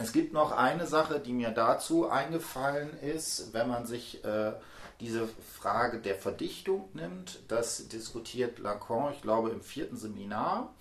[0.00, 4.52] Es gibt noch eine Sache, die mir dazu eingefallen ist, wenn man sich äh,
[5.00, 5.28] diese
[5.58, 7.40] Frage der Verdichtung nimmt.
[7.48, 10.74] Das diskutiert Lacan, ich glaube, im vierten Seminar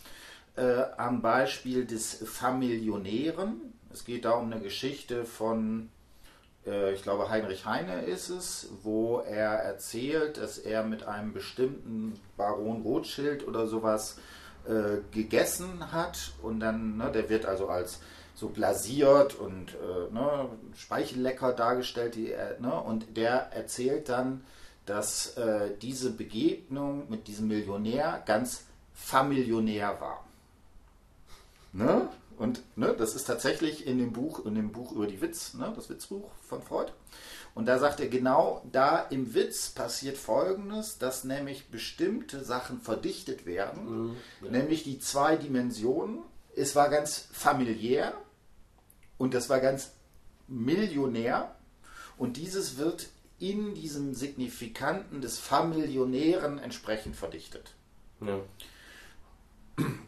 [0.56, 3.74] äh, am Beispiel des Familionären.
[3.92, 5.90] Es geht da um eine Geschichte von
[6.66, 12.82] ich glaube Heinrich Heine ist es, wo er erzählt, dass er mit einem bestimmten Baron
[12.84, 14.18] Rothschild oder sowas
[14.66, 18.00] äh, gegessen hat und dann, ne, der wird also als
[18.34, 24.46] so blasiert und äh, ne, speichellecker dargestellt, die, äh, ne, und der erzählt dann,
[24.86, 30.26] dass äh, diese Begegnung mit diesem Millionär ganz familionär war.
[31.74, 32.10] Ne?
[32.44, 35.72] Und ne, das ist tatsächlich in dem Buch, in dem Buch über die Witz, ne,
[35.74, 36.92] das Witzbuch von Freud.
[37.56, 43.46] Und da sagt er genau, da im Witz passiert Folgendes, dass nämlich bestimmte Sachen verdichtet
[43.46, 44.52] werden, mhm, ja.
[44.52, 46.20] nämlich die zwei Dimensionen.
[46.54, 48.14] Es war ganz familiär
[49.18, 49.94] und das war ganz
[50.50, 51.56] millionär
[52.18, 53.08] und dieses wird
[53.40, 57.74] in diesem Signifikanten des Familionären entsprechend verdichtet.
[58.20, 58.42] Ja.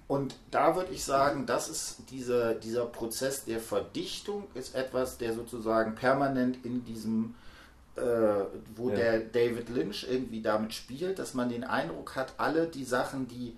[0.07, 5.33] Und da würde ich sagen, das ist diese, dieser Prozess der Verdichtung ist etwas, der
[5.33, 7.33] sozusagen permanent in diesem,
[7.95, 8.01] äh,
[8.75, 8.95] wo ja.
[8.95, 13.57] der David Lynch irgendwie damit spielt, dass man den Eindruck hat, alle die Sachen, die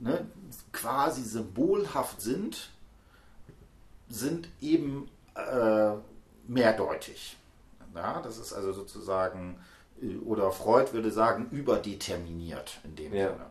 [0.00, 0.26] ne,
[0.72, 2.70] quasi symbolhaft sind,
[4.08, 5.92] sind eben äh,
[6.48, 7.36] mehrdeutig.
[7.94, 9.60] Ja, das ist also sozusagen,
[10.02, 13.28] äh, oder Freud würde sagen, überdeterminiert in dem ja.
[13.28, 13.46] Sinne.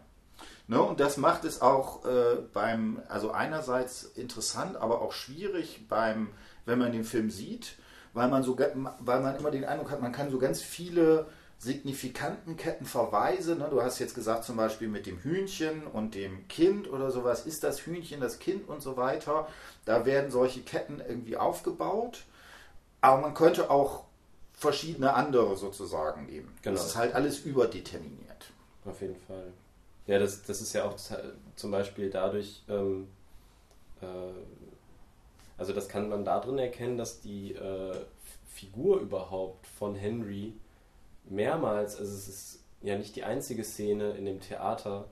[0.67, 6.29] Ne, und das macht es auch äh, beim, also einerseits interessant, aber auch schwierig beim,
[6.65, 7.75] wenn man den Film sieht,
[8.13, 12.55] weil man so, weil man immer den Eindruck hat, man kann so ganz viele signifikanten
[12.55, 17.11] Kettenverweise, ne, du hast jetzt gesagt zum Beispiel mit dem Hühnchen und dem Kind oder
[17.11, 19.47] sowas, ist das Hühnchen das Kind und so weiter,
[19.83, 22.23] da werden solche Ketten irgendwie aufgebaut,
[23.01, 24.05] aber man könnte auch
[24.53, 26.53] verschiedene andere sozusagen nehmen.
[26.61, 26.77] Genau.
[26.77, 28.51] Das ist halt alles überdeterminiert.
[28.85, 29.51] Auf jeden Fall.
[30.07, 30.97] Ja, das, das ist ja auch
[31.55, 33.07] zum Beispiel dadurch, ähm,
[34.01, 34.05] äh,
[35.57, 37.95] also das kann man darin erkennen, dass die äh,
[38.47, 40.53] Figur überhaupt von Henry
[41.25, 45.05] mehrmals, also es ist ja nicht die einzige Szene in dem Theater,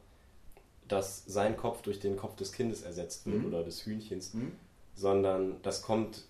[0.87, 3.45] dass sein Kopf durch den Kopf des Kindes ersetzt wird mhm.
[3.45, 4.51] oder des Hühnchens, mhm.
[4.93, 6.25] sondern das kommt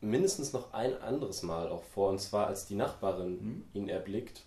[0.00, 3.64] mindestens noch ein anderes Mal auch vor, und zwar als die Nachbarin mhm.
[3.72, 4.42] ihn erblickt,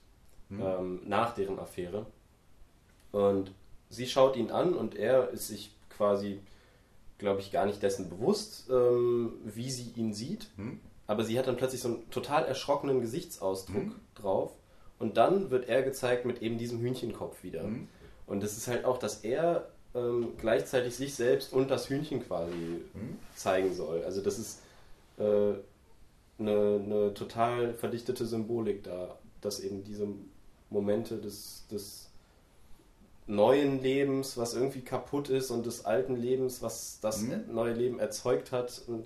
[0.49, 0.61] mhm.
[0.61, 2.05] ähm, nach deren Affäre.
[3.11, 3.51] Und
[3.89, 6.39] sie schaut ihn an und er ist sich quasi,
[7.17, 10.47] glaube ich, gar nicht dessen bewusst, ähm, wie sie ihn sieht.
[10.57, 10.79] Hm.
[11.07, 13.95] Aber sie hat dann plötzlich so einen total erschrockenen Gesichtsausdruck hm.
[14.15, 14.51] drauf.
[14.99, 17.63] Und dann wird er gezeigt mit eben diesem Hühnchenkopf wieder.
[17.63, 17.87] Hm.
[18.25, 22.51] Und das ist halt auch, dass er ähm, gleichzeitig sich selbst und das Hühnchen quasi
[22.51, 23.17] hm.
[23.35, 24.03] zeigen soll.
[24.03, 24.61] Also das ist
[25.17, 25.53] äh,
[26.39, 30.07] eine, eine total verdichtete Symbolik da, dass eben diese
[30.69, 32.06] Momente des, des
[33.27, 37.43] neuen Lebens, was irgendwie kaputt ist und des alten Lebens, was das mhm.
[37.53, 39.05] neue Leben erzeugt hat und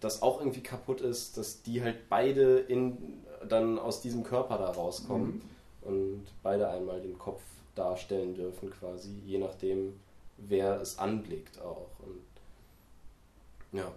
[0.00, 4.70] das auch irgendwie kaputt ist, dass die halt beide in, dann aus diesem Körper da
[4.70, 5.42] rauskommen
[5.82, 5.88] mhm.
[5.88, 7.42] und beide einmal den Kopf
[7.74, 10.00] darstellen dürfen quasi, je nachdem,
[10.36, 11.88] wer es anblickt auch.
[12.00, 13.90] Und ja.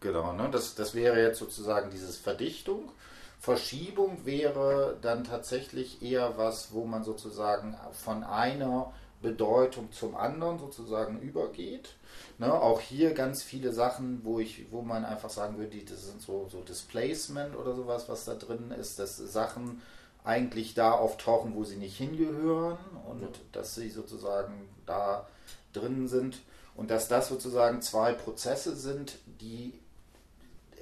[0.00, 0.48] Genau, ne?
[0.50, 2.90] das, das wäre jetzt sozusagen dieses Verdichtung
[3.46, 8.92] Verschiebung wäre dann tatsächlich eher was, wo man sozusagen von einer
[9.22, 11.90] Bedeutung zum anderen sozusagen übergeht.
[12.38, 16.20] Ne, auch hier ganz viele Sachen, wo ich, wo man einfach sagen würde, das sind
[16.20, 19.80] so, so Displacement oder sowas, was da drin ist, dass Sachen
[20.24, 22.78] eigentlich da auftauchen, wo sie nicht hingehören
[23.08, 23.28] und ja.
[23.52, 25.28] dass sie sozusagen da
[25.72, 26.40] drin sind
[26.74, 29.78] und dass das sozusagen zwei Prozesse sind, die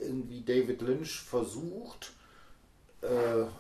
[0.00, 2.14] irgendwie David Lynch versucht,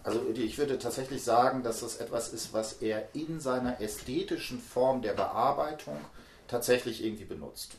[0.02, 5.02] also ich würde tatsächlich sagen, dass das etwas ist, was er in seiner ästhetischen Form
[5.02, 5.98] der Bearbeitung
[6.48, 7.76] tatsächlich irgendwie benutzt.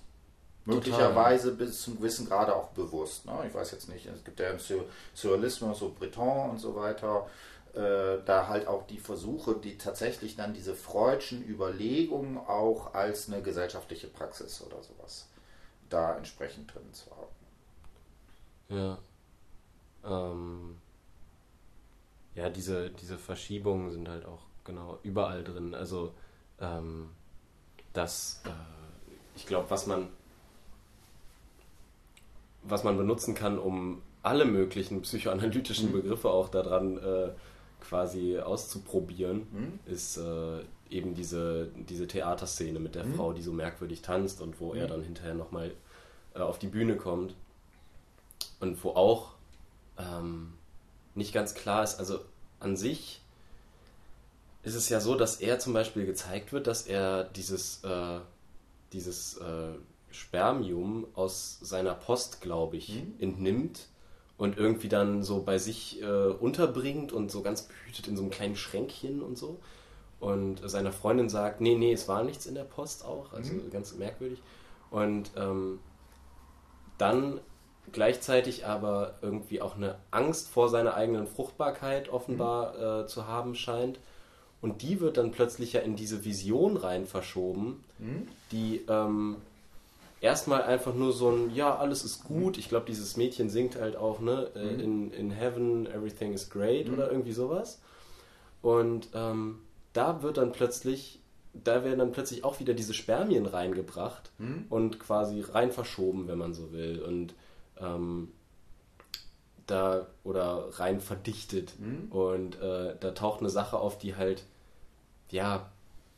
[0.66, 3.26] Möglicherweise bis zum gewissen Grade auch bewusst.
[3.26, 3.34] Ne?
[3.48, 4.58] Ich weiß jetzt nicht, es gibt ja im
[5.14, 7.28] Surrealismus so Breton und so weiter,
[7.74, 13.44] äh, da halt auch die Versuche, die tatsächlich dann diese freudschen Überlegungen auch als eine
[13.44, 15.28] gesellschaftliche Praxis oder sowas
[15.90, 17.28] da entsprechend drin zu haben.
[18.70, 18.98] Ja.
[20.04, 20.82] Ähm
[22.36, 25.74] ja, diese, diese Verschiebungen sind halt auch genau überall drin.
[25.74, 26.14] Also
[26.60, 27.10] ähm,
[27.94, 28.50] das, äh,
[29.36, 30.08] ich glaube, was man,
[32.64, 35.94] was man benutzen kann, um alle möglichen psychoanalytischen mhm.
[35.94, 37.30] Begriffe auch daran äh,
[37.80, 39.80] quasi auszuprobieren, mhm.
[39.86, 43.16] ist äh, eben diese, diese Theaterszene mit der mhm.
[43.16, 44.90] Frau, die so merkwürdig tanzt und wo er mhm.
[44.90, 45.72] dann hinterher nochmal
[46.34, 47.36] äh, auf die Bühne kommt
[48.60, 49.36] und wo auch
[49.98, 50.54] ähm,
[51.16, 52.00] nicht ganz klar ist.
[52.00, 52.20] Also
[52.60, 53.22] an sich
[54.64, 58.20] ist es ja so, dass er zum Beispiel gezeigt wird, dass er dieses, äh,
[58.94, 59.74] dieses äh,
[60.12, 63.14] Spermium aus seiner Post, glaube ich, mhm.
[63.20, 63.88] entnimmt
[64.38, 68.32] und irgendwie dann so bei sich äh, unterbringt und so ganz behütet in so einem
[68.32, 69.60] kleinen Schränkchen und so.
[70.20, 73.70] und seiner Freundin sagt, nee, nee, es war nichts in der Post auch, also mhm.
[73.70, 74.42] ganz merkwürdig.
[74.90, 75.80] Und ähm,
[76.98, 77.40] dann
[77.92, 83.04] gleichzeitig aber irgendwie auch eine Angst vor seiner eigenen Fruchtbarkeit offenbar mhm.
[83.04, 84.00] äh, zu haben scheint.
[84.62, 88.28] Und die wird dann plötzlich ja in diese Vision rein verschoben, mhm.
[88.52, 89.38] die ähm,
[90.22, 92.58] erstmal einfach nur so ein, ja, alles ist gut.
[92.58, 94.80] Ich glaube, dieses Mädchen singt halt auch, ne, äh, mhm.
[94.80, 96.96] in, in Heaven everything is great mhm.
[96.96, 97.80] oder irgendwie sowas.
[98.62, 99.60] Und ähm,
[99.94, 101.20] da wird dann plötzlich,
[101.54, 104.66] da werden dann plötzlich auch wieder diese Spermien reingebracht mhm.
[104.70, 107.04] und quasi rein verschoben, wenn man so will.
[107.04, 107.36] Und
[107.80, 108.32] ähm,
[109.68, 111.74] da oder rein verdichtet.
[111.80, 112.12] Mhm.
[112.12, 114.44] Und äh, da taucht eine Sache auf, die halt,
[115.30, 115.72] ja,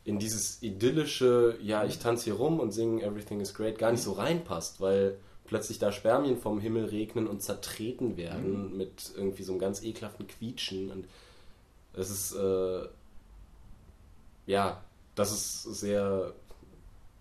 [0.04, 4.02] in dieses idyllische, ja, ich tanze hier rum und singe Everything is Great gar nicht
[4.02, 8.76] so reinpasst, weil plötzlich da Spermien vom Himmel regnen und zertreten werden mhm.
[8.76, 11.06] mit irgendwie so einem ganz ekelhaften Quietschen und
[11.94, 12.86] es ist äh,
[14.46, 14.82] ja,
[15.14, 16.32] das ist sehr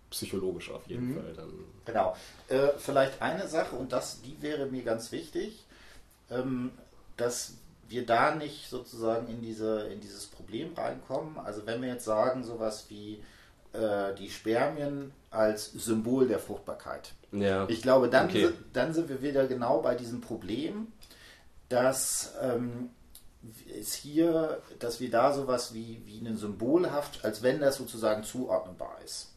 [0.10, 1.16] psychologisch auf jeden mhm.
[1.16, 1.54] Fall dann.
[1.86, 2.16] Genau.
[2.50, 5.66] Äh, vielleicht eine Sache, und das, die wäre mir ganz wichtig,
[6.30, 6.72] ähm,
[7.18, 7.54] dass
[7.90, 11.38] wir da nicht sozusagen in, diese, in dieses Problem reinkommen.
[11.38, 13.24] Also wenn wir jetzt sagen, sowas wie
[13.74, 17.14] äh, die Spermien als Symbol der Fruchtbarkeit.
[17.32, 17.68] Ja.
[17.70, 18.50] Ich glaube, dann, okay.
[18.74, 20.88] dann sind wir wieder genau bei diesem Problem,
[21.70, 22.90] dass ähm,
[23.68, 28.98] ist hier, dass wir da sowas wie, wie ein Symbolhaft, als wenn das sozusagen zuordnenbar
[29.06, 29.34] ist.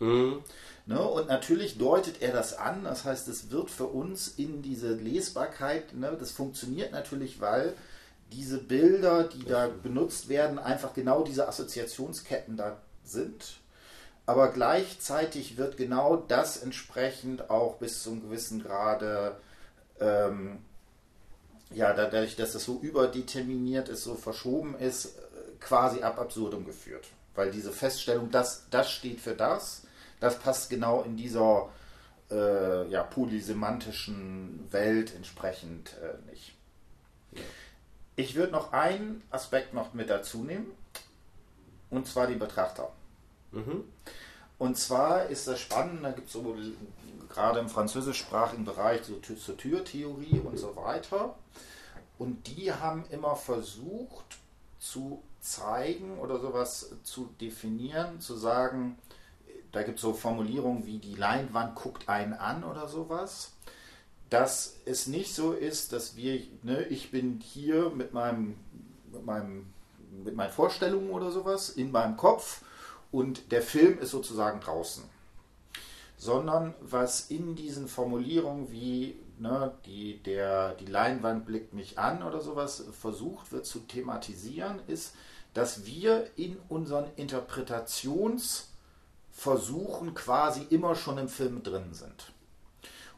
[0.00, 0.42] Mhm.
[0.86, 1.00] Ne?
[1.00, 5.94] Und natürlich deutet er das an, das heißt, es wird für uns in diese Lesbarkeit,
[5.94, 7.74] ne, das funktioniert natürlich, weil
[8.32, 13.60] diese Bilder, die da benutzt werden, einfach genau diese Assoziationsketten da sind.
[14.26, 19.36] Aber gleichzeitig wird genau das entsprechend auch bis zu einem gewissen Grade
[20.00, 20.58] ähm,
[21.72, 25.10] ja, dadurch, dass das so überdeterminiert ist, so verschoben ist, äh,
[25.60, 27.06] quasi ab absurdum geführt.
[27.34, 29.82] Weil diese Feststellung, dass das steht für das,
[30.20, 31.68] das passt genau in dieser
[32.30, 36.54] äh, ja, polysemantischen Welt entsprechend äh, nicht.
[37.32, 37.42] Ja.
[38.16, 40.70] Ich würde noch einen Aspekt noch mit dazu nehmen,
[41.88, 42.92] und zwar den Betrachter.
[43.52, 43.84] Mhm.
[44.58, 46.54] Und zwar ist das spannend, da gibt es so
[47.30, 51.36] gerade im französischsprachigen Bereich so Tür-zu-Tür-Theorie und so weiter.
[52.18, 54.38] Und die haben immer versucht
[54.78, 58.98] zu zeigen oder sowas zu definieren, zu sagen,
[59.72, 63.52] da gibt es so Formulierungen wie die Leinwand guckt einen an oder sowas,
[64.30, 68.56] dass es nicht so ist, dass wir, ne, ich bin hier mit meinem,
[69.12, 69.66] mit meinem,
[70.24, 72.62] mit meinen Vorstellungen oder sowas in meinem Kopf
[73.10, 75.04] und der Film ist sozusagen draußen.
[76.16, 82.40] Sondern was in diesen Formulierungen wie ne, die, der, die Leinwand blickt mich an oder
[82.40, 85.14] sowas versucht wird zu thematisieren, ist,
[85.54, 87.06] dass wir in unseren
[89.40, 92.32] Interpretationsversuchen quasi immer schon im Film drin sind.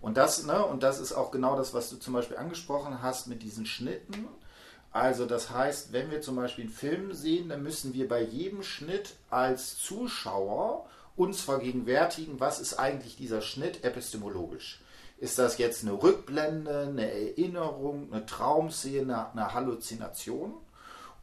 [0.01, 3.29] Und das, ne, und das ist auch genau das, was du zum Beispiel angesprochen hast
[3.29, 4.27] mit diesen Schnitten.
[4.91, 8.63] Also das heißt, wenn wir zum Beispiel einen Film sehen, dann müssen wir bei jedem
[8.63, 14.81] Schnitt als Zuschauer uns vergegenwärtigen, was ist eigentlich dieser Schnitt epistemologisch.
[15.19, 20.55] Ist das jetzt eine Rückblende, eine Erinnerung, eine Traumszene, eine Halluzination?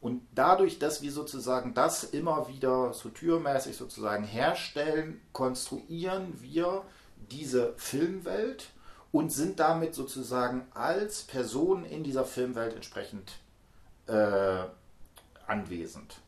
[0.00, 6.84] Und dadurch, dass wir sozusagen das immer wieder so türmäßig sozusagen herstellen, konstruieren wir
[7.30, 8.70] diese Filmwelt
[9.12, 13.32] und sind damit sozusagen als Person in dieser Filmwelt entsprechend
[14.06, 14.64] äh,
[15.46, 16.20] anwesend.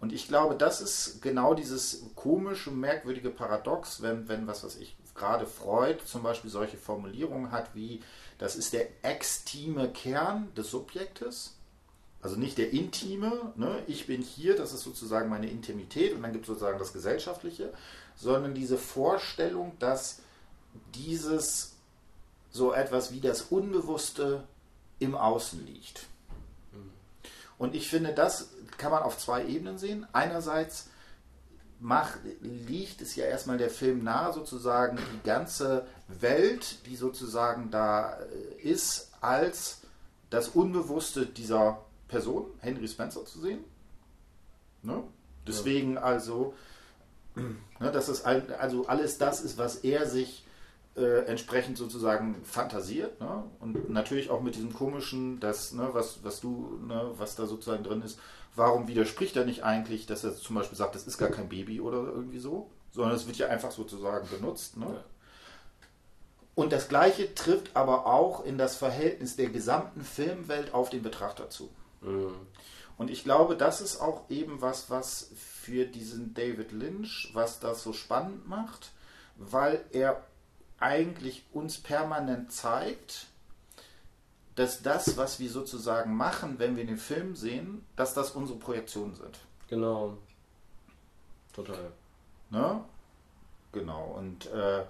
[0.00, 4.96] Und ich glaube, das ist genau dieses komische, merkwürdige Paradox, wenn, wenn was weiß ich,
[5.14, 8.02] gerade Freud zum Beispiel solche Formulierungen hat wie,
[8.38, 11.56] das ist der extime Kern des Subjektes,
[12.22, 13.82] also nicht der intime, ne?
[13.88, 17.72] ich bin hier, das ist sozusagen meine Intimität und dann gibt es sozusagen das Gesellschaftliche,
[18.14, 20.20] sondern diese Vorstellung, dass
[20.94, 21.74] dieses
[22.50, 24.44] so etwas wie das Unbewusste
[25.00, 26.06] im Außen liegt.
[27.58, 30.06] Und ich finde, das kann man auf zwei Ebenen sehen.
[30.12, 30.90] Einerseits
[31.80, 38.16] macht, liegt es ja erstmal der Film nahe, sozusagen die ganze Welt, die sozusagen da
[38.18, 39.80] äh, ist, als
[40.30, 43.64] das Unbewusste dieser Person, Henry Spencer, zu sehen.
[44.82, 45.02] Ne?
[45.46, 46.52] Deswegen also,
[47.34, 50.44] ne, dass es also alles das ist, was er sich
[50.94, 53.18] äh, entsprechend sozusagen fantasiert.
[53.18, 53.44] Ne?
[53.60, 57.82] Und natürlich auch mit diesem komischen, das, ne, was, was du, ne, was da sozusagen
[57.82, 58.18] drin ist,
[58.54, 61.80] warum widerspricht er nicht eigentlich, dass er zum Beispiel sagt, das ist gar kein Baby
[61.80, 64.76] oder irgendwie so, sondern es wird ja einfach sozusagen benutzt.
[64.76, 64.84] Ne?
[64.84, 65.04] Ja.
[66.54, 71.48] Und das Gleiche trifft aber auch in das Verhältnis der gesamten Filmwelt auf den Betrachter
[71.48, 71.70] zu.
[72.02, 72.34] Mhm.
[72.98, 77.82] Und ich glaube, das ist auch eben was, was für diesen David Lynch, was das
[77.82, 78.92] so spannend macht,
[79.36, 80.24] weil er
[80.78, 83.26] eigentlich uns permanent zeigt,
[84.54, 89.14] dass das, was wir sozusagen machen, wenn wir den Film sehen, dass das unsere Projektionen
[89.14, 89.38] sind.
[89.68, 90.18] Genau.
[91.54, 91.92] Total.
[92.50, 92.84] Ne?
[93.72, 94.14] Genau.
[94.18, 94.84] Und äh,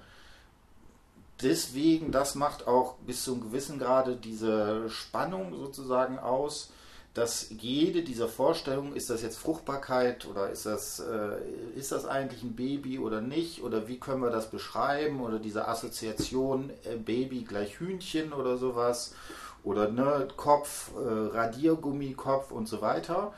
[1.40, 6.72] deswegen, das macht auch bis zu einem gewissen Grade diese Spannung sozusagen aus,
[7.14, 11.38] dass jede dieser Vorstellungen, ist das jetzt Fruchtbarkeit oder ist das, äh,
[11.76, 15.68] ist das eigentlich ein Baby oder nicht oder wie können wir das beschreiben oder diese
[15.68, 19.14] Assoziation äh, Baby gleich Hühnchen oder sowas
[19.62, 23.34] oder ne, Kopf, äh, Radiergummikopf und so weiter,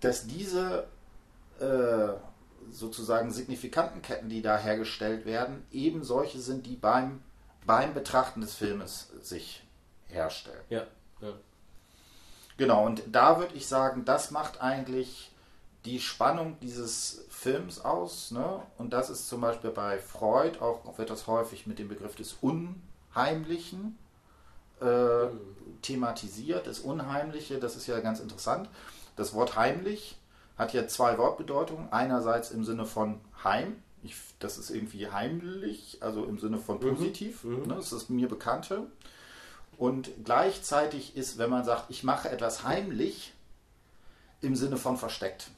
[0.00, 0.86] dass diese
[1.60, 2.08] äh,
[2.72, 7.22] sozusagen signifikanten Ketten, die da hergestellt werden, eben solche sind, die beim,
[7.66, 9.62] beim Betrachten des Filmes sich
[10.08, 10.62] herstellen.
[10.70, 10.86] Ja,
[11.20, 11.34] ja.
[12.60, 15.30] Genau, und da würde ich sagen, das macht eigentlich
[15.86, 18.32] die Spannung dieses Films aus.
[18.32, 18.60] Ne?
[18.76, 22.36] Und das ist zum Beispiel bei Freud auch, wird das häufig mit dem Begriff des
[22.42, 23.96] Unheimlichen
[24.82, 25.28] äh,
[25.80, 26.66] thematisiert.
[26.66, 28.68] Das Unheimliche, das ist ja ganz interessant.
[29.16, 30.18] Das Wort heimlich
[30.58, 31.90] hat ja zwei Wortbedeutungen.
[31.90, 37.42] Einerseits im Sinne von heim, ich, das ist irgendwie heimlich, also im Sinne von positiv.
[37.42, 37.68] Mhm.
[37.68, 37.76] Ne?
[37.76, 38.82] Das ist mir Bekannte.
[39.80, 43.32] Und gleichzeitig ist, wenn man sagt, ich mache etwas heimlich,
[44.42, 45.50] im Sinne von versteckt.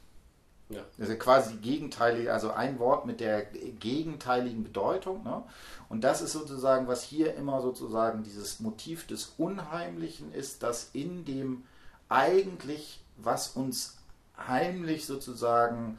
[0.68, 0.82] Ja.
[0.96, 5.24] Das ist ja quasi gegenteilig, also ein Wort mit der gegenteiligen Bedeutung.
[5.24, 5.42] Ne?
[5.88, 11.24] Und das ist sozusagen, was hier immer sozusagen dieses Motiv des Unheimlichen ist, dass in
[11.24, 11.64] dem
[12.08, 13.96] eigentlich, was uns
[14.38, 15.98] heimlich sozusagen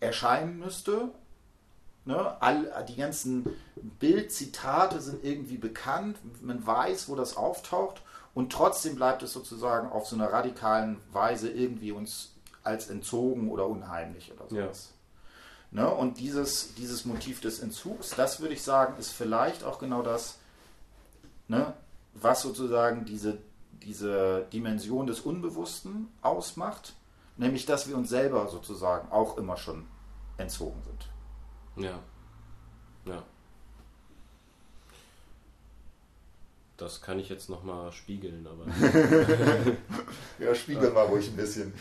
[0.00, 1.12] erscheinen müsste,
[2.06, 2.42] Ne?
[2.42, 3.46] All, die ganzen
[3.76, 8.02] Bildzitate sind irgendwie bekannt, man weiß, wo das auftaucht
[8.34, 12.32] und trotzdem bleibt es sozusagen auf so einer radikalen Weise irgendwie uns
[12.62, 14.92] als entzogen oder unheimlich oder sowas.
[15.72, 15.82] Ja.
[15.82, 15.90] Ne?
[15.90, 20.38] Und dieses, dieses Motiv des Entzugs, das würde ich sagen, ist vielleicht auch genau das,
[21.48, 21.72] ne?
[22.12, 23.38] was sozusagen diese,
[23.82, 26.94] diese Dimension des Unbewussten ausmacht,
[27.36, 29.86] nämlich dass wir uns selber sozusagen auch immer schon
[30.36, 31.13] entzogen sind.
[31.76, 32.00] Ja.
[33.06, 33.22] Ja.
[36.76, 38.66] Das kann ich jetzt nochmal spiegeln, aber.
[40.38, 41.72] ja, spiegel mal ruhig ein bisschen.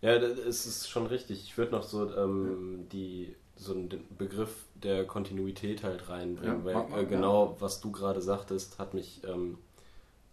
[0.00, 1.42] Ja, es ist schon richtig.
[1.42, 7.02] Ich würde noch so ähm, die so einen Begriff der Kontinuität halt reinbringen, ja, weil
[7.02, 7.56] äh, genau ja.
[7.60, 9.58] was du gerade sagtest, hat mich ähm,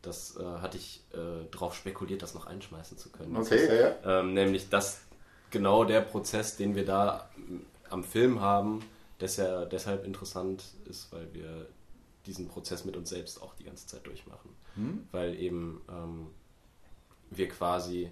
[0.02, 3.36] das äh, hatte ich äh, darauf spekuliert, das noch einschmeißen zu können.
[3.36, 4.20] Okay, ist, ja, ja.
[4.22, 5.02] Ähm, nämlich das
[5.52, 7.30] genau der Prozess, den wir da
[7.90, 8.82] am Film haben,
[9.20, 11.68] der deshalb interessant ist, weil wir
[12.26, 14.50] diesen Prozess mit uns selbst auch die ganze Zeit durchmachen.
[14.76, 15.08] Hm?
[15.12, 16.28] Weil eben ähm,
[17.32, 18.10] wir quasi,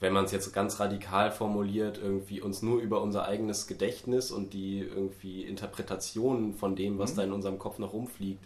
[0.00, 4.52] wenn man es jetzt ganz radikal formuliert, irgendwie uns nur über unser eigenes Gedächtnis und
[4.52, 7.16] die irgendwie Interpretationen von dem, was hm?
[7.16, 8.44] da in unserem Kopf noch rumfliegt,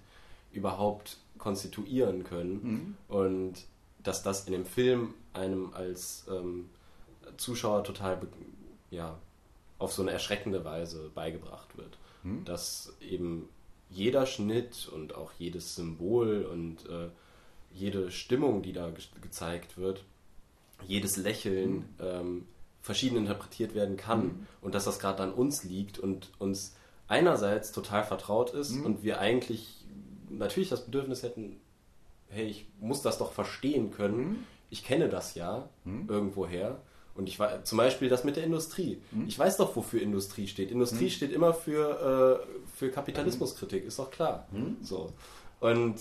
[0.53, 2.63] überhaupt konstituieren können.
[3.09, 3.17] Hm?
[3.17, 3.55] Und
[4.03, 6.69] dass das in dem Film einem als ähm,
[7.39, 8.21] Zuschauer total
[8.91, 9.19] ja,
[9.79, 11.99] auf so eine erschreckende Weise beigebracht wird.
[12.23, 12.45] Hm.
[12.45, 13.49] Dass eben
[13.91, 17.09] jeder Schnitt und auch jedes Symbol und äh,
[17.73, 20.05] jede Stimmung, die da ge gezeigt wird,
[20.87, 22.07] jedes Lächeln hm.
[22.07, 22.45] ähm,
[22.83, 24.47] verschieden interpretiert werden kann hm.
[24.61, 26.77] und dass das gerade an uns liegt und uns
[27.07, 28.85] einerseits total vertraut ist hm.
[28.85, 29.85] und wir eigentlich
[30.31, 31.61] natürlich das Bedürfnis hätten,
[32.29, 34.19] hey, ich muss das doch verstehen können.
[34.19, 34.45] Hm.
[34.71, 36.09] Ich kenne das ja hm.
[36.09, 36.81] irgendwoher
[37.19, 39.03] und ich war zum Beispiel das mit der Industrie.
[39.11, 39.27] Hm?
[39.27, 40.71] Ich weiß doch, wofür Industrie steht.
[40.71, 41.11] Industrie hm?
[41.11, 44.47] steht immer für, äh, für Kapitalismuskritik, ist doch klar.
[44.53, 44.77] Hm?
[44.83, 45.13] So.
[45.61, 45.97] Und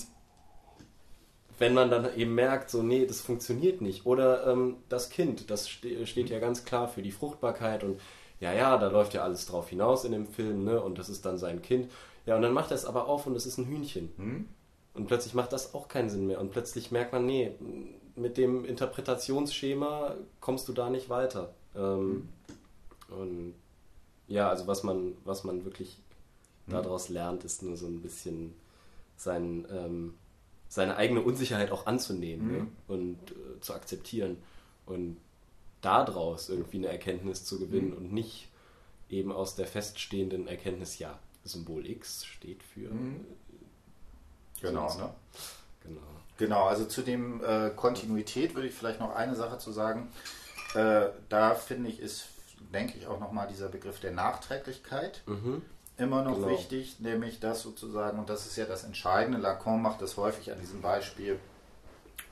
[1.60, 4.06] wenn man dann eben merkt, so, nee, das funktioniert nicht.
[4.06, 8.00] Oder ähm, das Kind, das ste steht ja ganz klar für die Fruchtbarkeit und
[8.40, 10.80] ja, ja, da läuft ja alles drauf hinaus in dem Film, ne?
[10.80, 11.90] Und das ist dann sein Kind.
[12.28, 14.14] Ja, und dann macht er es aber auf und es ist ein Hühnchen.
[14.18, 14.48] Hm?
[14.94, 16.40] Und plötzlich macht das auch keinen Sinn mehr.
[16.40, 17.52] Und plötzlich merkt man, nee,
[18.18, 21.54] mit dem Interpretationsschema kommst du da nicht weiter.
[21.76, 22.30] Ähm, mhm.
[23.10, 23.54] Und
[24.28, 25.98] ja, also was man, was man wirklich
[26.66, 26.72] mhm.
[26.72, 28.54] daraus lernt, ist nur so ein bisschen
[29.16, 30.16] sein, ähm,
[30.68, 32.58] seine eigene Unsicherheit auch anzunehmen ne?
[32.58, 32.64] mhm.
[32.64, 32.72] ne?
[32.88, 34.38] und äh, zu akzeptieren
[34.86, 35.18] und
[35.82, 37.98] daraus irgendwie eine Erkenntnis zu gewinnen mhm.
[37.98, 38.50] und nicht
[39.10, 42.90] eben aus der feststehenden Erkenntnis, ja, Symbol X steht für.
[42.90, 43.26] Mhm.
[44.60, 45.14] Genau, ne?
[45.84, 46.02] Genau.
[46.38, 50.12] Genau, also zu dem äh, Kontinuität würde ich vielleicht noch eine Sache zu sagen.
[50.76, 52.26] Äh, da finde ich, ist,
[52.74, 55.64] denke ich, auch nochmal dieser Begriff der Nachträglichkeit mhm.
[55.98, 56.50] immer noch genau.
[56.50, 60.60] wichtig, nämlich das sozusagen, und das ist ja das Entscheidende, Lacan macht das häufig an
[60.60, 61.40] diesem Beispiel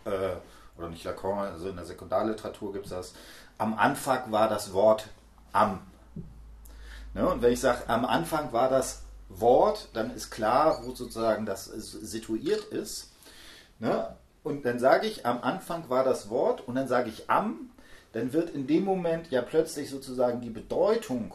[0.06, 0.36] äh,
[0.78, 3.14] oder nicht Lacan, also in der Sekundarliteratur gibt es das,
[3.58, 5.08] am Anfang war das Wort
[5.52, 5.80] am.
[7.14, 7.28] Ne?
[7.28, 11.66] Und wenn ich sage, am Anfang war das Wort, dann ist klar, wo sozusagen das
[11.66, 13.12] situiert ist.
[13.80, 14.16] Ne?
[14.44, 17.72] Und dann sage ich, am Anfang war das Wort und dann sage ich am,
[18.14, 21.34] dann wird in dem Moment ja plötzlich sozusagen die Bedeutung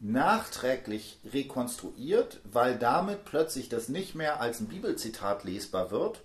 [0.00, 6.20] nachträglich rekonstruiert, weil damit plötzlich das nicht mehr als ein Bibelzitat lesbar wird,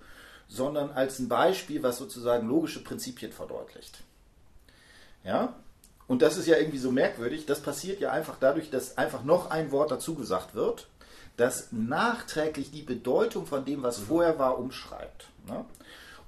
[0.47, 4.03] sondern als ein Beispiel, was sozusagen logische Prinzipien verdeutlicht.
[5.23, 5.55] Ja?
[6.05, 7.45] Und das ist ja irgendwie so merkwürdig.
[7.45, 10.87] Das passiert ja einfach dadurch, dass einfach noch ein Wort dazu gesagt wird,
[11.37, 14.05] das nachträglich die Bedeutung von dem, was mhm.
[14.05, 15.27] vorher war, umschreibt.
[15.47, 15.65] Ne?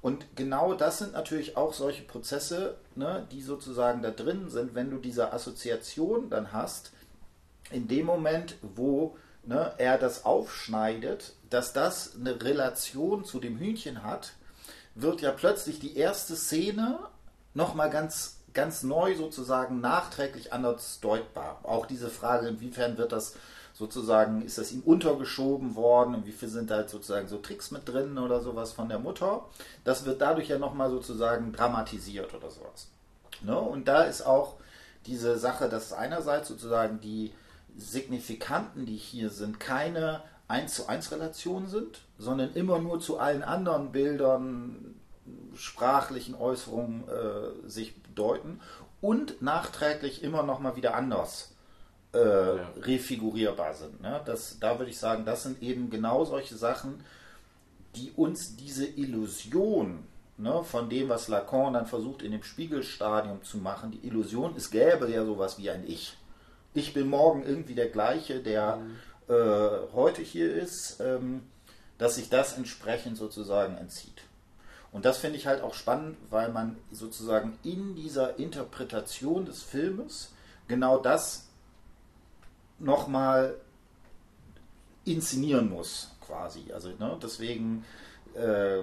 [0.01, 4.91] Und genau das sind natürlich auch solche Prozesse, ne, die sozusagen da drin sind, wenn
[4.91, 6.91] du diese Assoziation dann hast,
[7.71, 14.03] in dem Moment, wo ne, er das aufschneidet, dass das eine Relation zu dem Hühnchen
[14.03, 14.33] hat,
[14.93, 16.99] wird ja plötzlich die erste Szene
[17.55, 21.59] nochmal ganz, ganz neu sozusagen nachträglich anders deutbar.
[21.63, 23.35] Auch diese Frage, inwiefern wird das
[23.75, 27.87] sozusagen, ist das ihm untergeschoben worden und wie viel sind da sozusagen so Tricks mit
[27.87, 29.43] drin oder sowas von der Mutter.
[29.83, 32.87] Das wird dadurch ja nochmal sozusagen dramatisiert oder sowas.
[33.41, 33.59] Ne?
[33.59, 34.55] Und da ist auch
[35.05, 37.33] diese Sache, dass einerseits sozusagen die
[37.77, 43.43] Signifikanten, die hier sind, keine 1 zu 1 Relationen sind, sondern immer nur zu allen
[43.43, 44.95] anderen Bildern,
[45.53, 48.61] sprachlichen Äußerungen äh, sich bedeuten
[49.01, 51.54] und nachträglich immer noch mal wieder anders
[52.15, 52.73] äh, ja.
[52.81, 54.01] refigurierbar sind.
[54.01, 54.21] Ne?
[54.25, 57.03] Das, da würde ich sagen, das sind eben genau solche Sachen,
[57.95, 60.03] die uns diese Illusion
[60.37, 64.69] ne, von dem, was Lacan dann versucht in dem Spiegelstadium zu machen, die Illusion, es
[64.71, 66.17] gäbe ja sowas wie ein Ich
[66.75, 68.97] ich bin morgen irgendwie der gleiche, der mhm.
[69.29, 71.43] äh, heute hier ist, ähm,
[71.97, 74.21] dass sich das entsprechend sozusagen entzieht.
[74.91, 80.33] Und das finde ich halt auch spannend, weil man sozusagen in dieser Interpretation des Filmes
[80.67, 81.44] genau das
[82.79, 83.55] nochmal
[85.03, 86.71] inszenieren muss, quasi.
[86.73, 87.85] Also ne, deswegen
[88.35, 88.81] äh,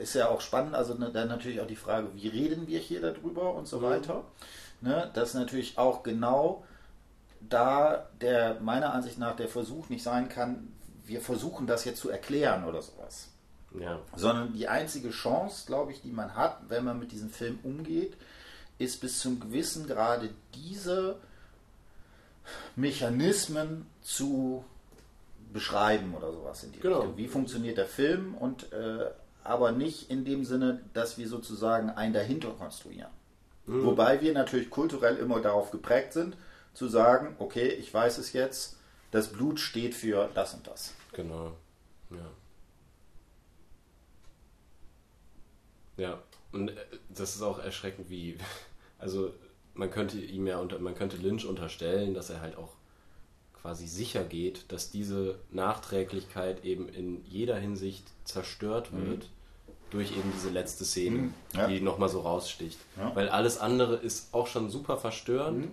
[0.00, 3.00] ist ja auch spannend, also ne, dann natürlich auch die Frage, wie reden wir hier
[3.00, 3.82] darüber und so mhm.
[3.82, 4.24] weiter
[4.84, 6.64] ne, dass natürlich auch genau
[7.40, 10.72] da der meiner Ansicht nach der Versuch nicht sein kann,
[11.04, 13.28] wir versuchen das jetzt zu erklären oder sowas.
[13.78, 13.98] Ja.
[14.14, 18.16] Sondern die einzige Chance, glaube ich, die man hat, wenn man mit diesem Film umgeht,
[18.78, 21.16] ist bis zum gewissen Grade diese
[22.76, 24.64] Mechanismen zu
[25.52, 27.00] beschreiben oder sowas in die genau.
[27.00, 27.16] Richtung.
[27.16, 29.10] Wie funktioniert der Film und äh,
[29.44, 33.10] aber nicht in dem Sinne, dass wir sozusagen einen dahinter konstruieren.
[33.66, 33.84] Mhm.
[33.84, 36.36] Wobei wir natürlich kulturell immer darauf geprägt sind,
[36.72, 38.78] zu sagen, okay, ich weiß es jetzt,
[39.10, 40.94] das Blut steht für das und das.
[41.12, 41.52] Genau,
[42.10, 42.30] ja.
[45.96, 46.74] Ja, und äh,
[47.10, 48.36] das ist auch erschreckend, wie,
[48.98, 49.32] also
[49.74, 52.74] man könnte ihm ja unter, man könnte Lynch unterstellen, dass er halt auch
[53.60, 59.06] quasi sicher geht, dass diese Nachträglichkeit eben in jeder Hinsicht zerstört mhm.
[59.06, 59.24] wird.
[59.24, 59.34] Mhm
[59.94, 61.34] durch eben diese letzte Szene, mhm.
[61.54, 61.68] ja.
[61.68, 62.78] die nochmal so raussticht.
[62.96, 63.14] Ja.
[63.14, 65.72] Weil alles andere ist auch schon super verstörend, mhm.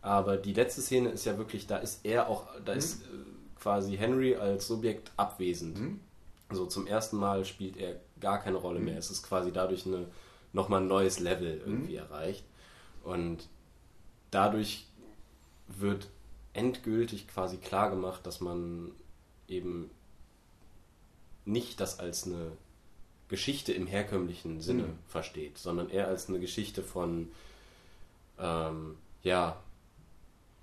[0.00, 2.78] aber die letzte Szene ist ja wirklich, da ist er auch, da mhm.
[2.78, 3.06] ist äh,
[3.60, 5.78] quasi Henry als Subjekt abwesend.
[5.78, 6.00] Mhm.
[6.50, 8.98] So zum ersten Mal spielt er gar keine Rolle mehr.
[8.98, 10.06] Es ist quasi dadurch eine,
[10.52, 12.44] nochmal ein neues Level irgendwie erreicht.
[13.04, 13.48] Und
[14.30, 14.86] dadurch
[15.68, 16.08] wird
[16.52, 18.92] endgültig quasi klar gemacht, dass man
[19.48, 19.90] eben
[21.44, 22.52] nicht das als eine
[23.28, 24.98] Geschichte im herkömmlichen Sinne mhm.
[25.08, 27.30] versteht, sondern eher als eine Geschichte von
[28.38, 29.56] ähm, ja,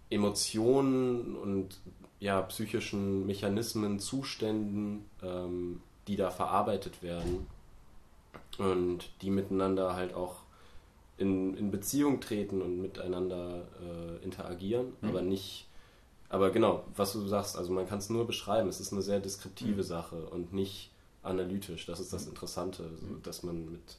[0.09, 1.79] Emotionen und
[2.19, 7.47] ja, psychischen Mechanismen, Zuständen, ähm, die da verarbeitet werden
[8.57, 10.37] und die miteinander halt auch
[11.19, 15.09] in, in Beziehung treten und miteinander äh, interagieren, mhm.
[15.09, 15.67] aber nicht,
[16.29, 19.19] aber genau, was du sagst, also man kann es nur beschreiben, es ist eine sehr
[19.19, 19.83] deskriptive mhm.
[19.83, 20.91] Sache und nicht
[21.23, 21.85] analytisch.
[21.85, 22.27] Das ist das.
[22.27, 23.21] Interessante, mhm.
[23.23, 23.97] dass man mit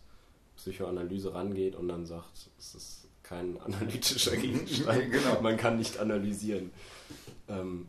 [0.57, 5.11] Psychoanalyse rangeht und dann sagt, es ist kein analytischer Gegenstand.
[5.11, 5.41] genau.
[5.43, 6.71] Man kann nicht analysieren.
[7.49, 7.89] Ähm,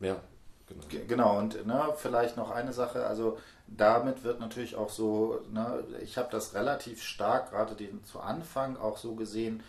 [0.00, 0.20] ja,
[0.66, 1.04] genau.
[1.08, 3.38] Genau, und ne, vielleicht noch eine Sache, also
[3.76, 8.76] damit wird natürlich auch so, ne, ich habe das relativ stark, gerade den zu Anfang
[8.76, 9.62] auch so gesehen,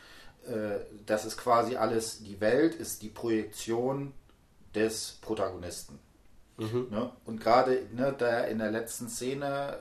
[0.45, 4.14] äh, dass es quasi alles, die Welt ist die Projektion
[4.76, 5.99] des Protagonisten.
[6.58, 6.88] Mhm.
[6.91, 7.12] Ne?
[7.26, 9.78] Und gerade ne, da in der letzten Szene,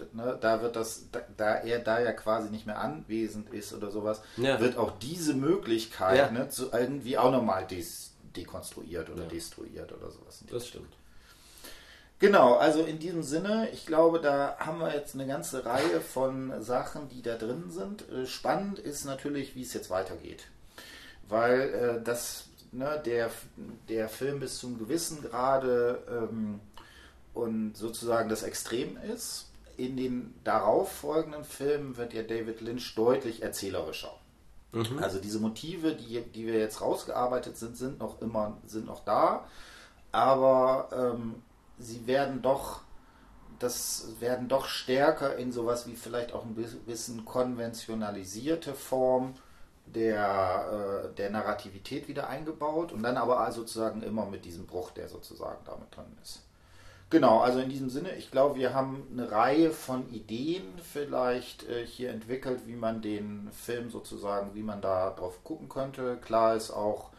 [0.00, 3.72] äh, ne, da wird das, da, da, er da ja quasi nicht mehr anwesend ist
[3.72, 4.58] oder sowas, ja.
[4.60, 6.30] wird auch diese Möglichkeit ja.
[6.30, 9.28] ne, zu irgendwie auch nochmal des, dekonstruiert oder ja.
[9.28, 10.42] destruiert oder sowas.
[10.50, 10.94] Das stimmt.
[12.18, 16.62] Genau, also in diesem Sinne, ich glaube, da haben wir jetzt eine ganze Reihe von
[16.62, 18.08] Sachen, die da drin sind.
[18.10, 20.46] Äh, spannend ist natürlich, wie es jetzt weitergeht.
[21.28, 23.30] Weil äh, das, ne, der,
[23.88, 26.60] der Film bis zum gewissen Grade ähm,
[27.34, 29.50] und sozusagen das Extrem ist.
[29.76, 34.14] In den darauffolgenden Filmen wird ja David Lynch deutlich erzählerischer.
[34.72, 35.00] Mhm.
[35.02, 39.46] Also diese Motive, die, die wir jetzt rausgearbeitet sind, sind noch immer sind noch da,
[40.12, 41.42] aber ähm,
[41.78, 42.82] sie werden doch
[43.58, 49.34] das werden doch stärker in sowas wie vielleicht auch ein bisschen konventionalisierte Form
[49.86, 55.08] der, äh, der Narrativität wieder eingebaut und dann aber sozusagen immer mit diesem Bruch, der
[55.08, 56.42] sozusagen damit drin ist.
[57.08, 61.86] Genau, also in diesem Sinne, ich glaube, wir haben eine Reihe von Ideen vielleicht äh,
[61.86, 66.16] hier entwickelt, wie man den Film sozusagen, wie man da drauf gucken könnte.
[66.16, 67.10] Klar ist auch,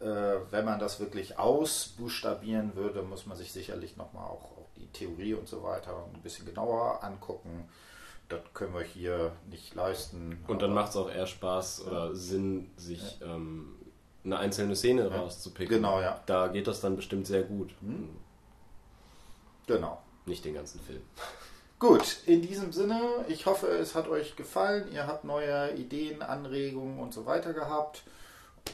[0.00, 5.34] wenn man das wirklich ausbuchstabieren würde, muss man sich sicherlich nochmal auch, auch die Theorie
[5.34, 7.68] und so weiter ein bisschen genauer angucken.
[8.30, 10.42] Das können wir hier nicht leisten.
[10.46, 13.34] Und dann macht es auch eher Spaß oder Sinn, sich ja.
[13.34, 13.76] ähm,
[14.24, 15.16] eine einzelne Szene ja.
[15.16, 15.76] rauszupicken.
[15.76, 16.20] Genau, ja.
[16.26, 17.70] Da geht das dann bestimmt sehr gut.
[17.80, 18.08] Hm.
[19.66, 20.00] Genau.
[20.26, 21.02] Nicht den ganzen Film.
[21.78, 24.92] Gut, in diesem Sinne, ich hoffe, es hat euch gefallen.
[24.92, 28.02] Ihr habt neue Ideen, Anregungen und so weiter gehabt.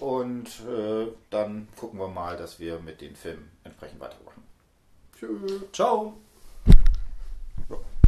[0.01, 4.43] Und äh, dann gucken wir mal, dass wir mit den Filmen entsprechend weitermachen.
[5.19, 5.63] Tschüss.
[5.73, 6.15] Ciao.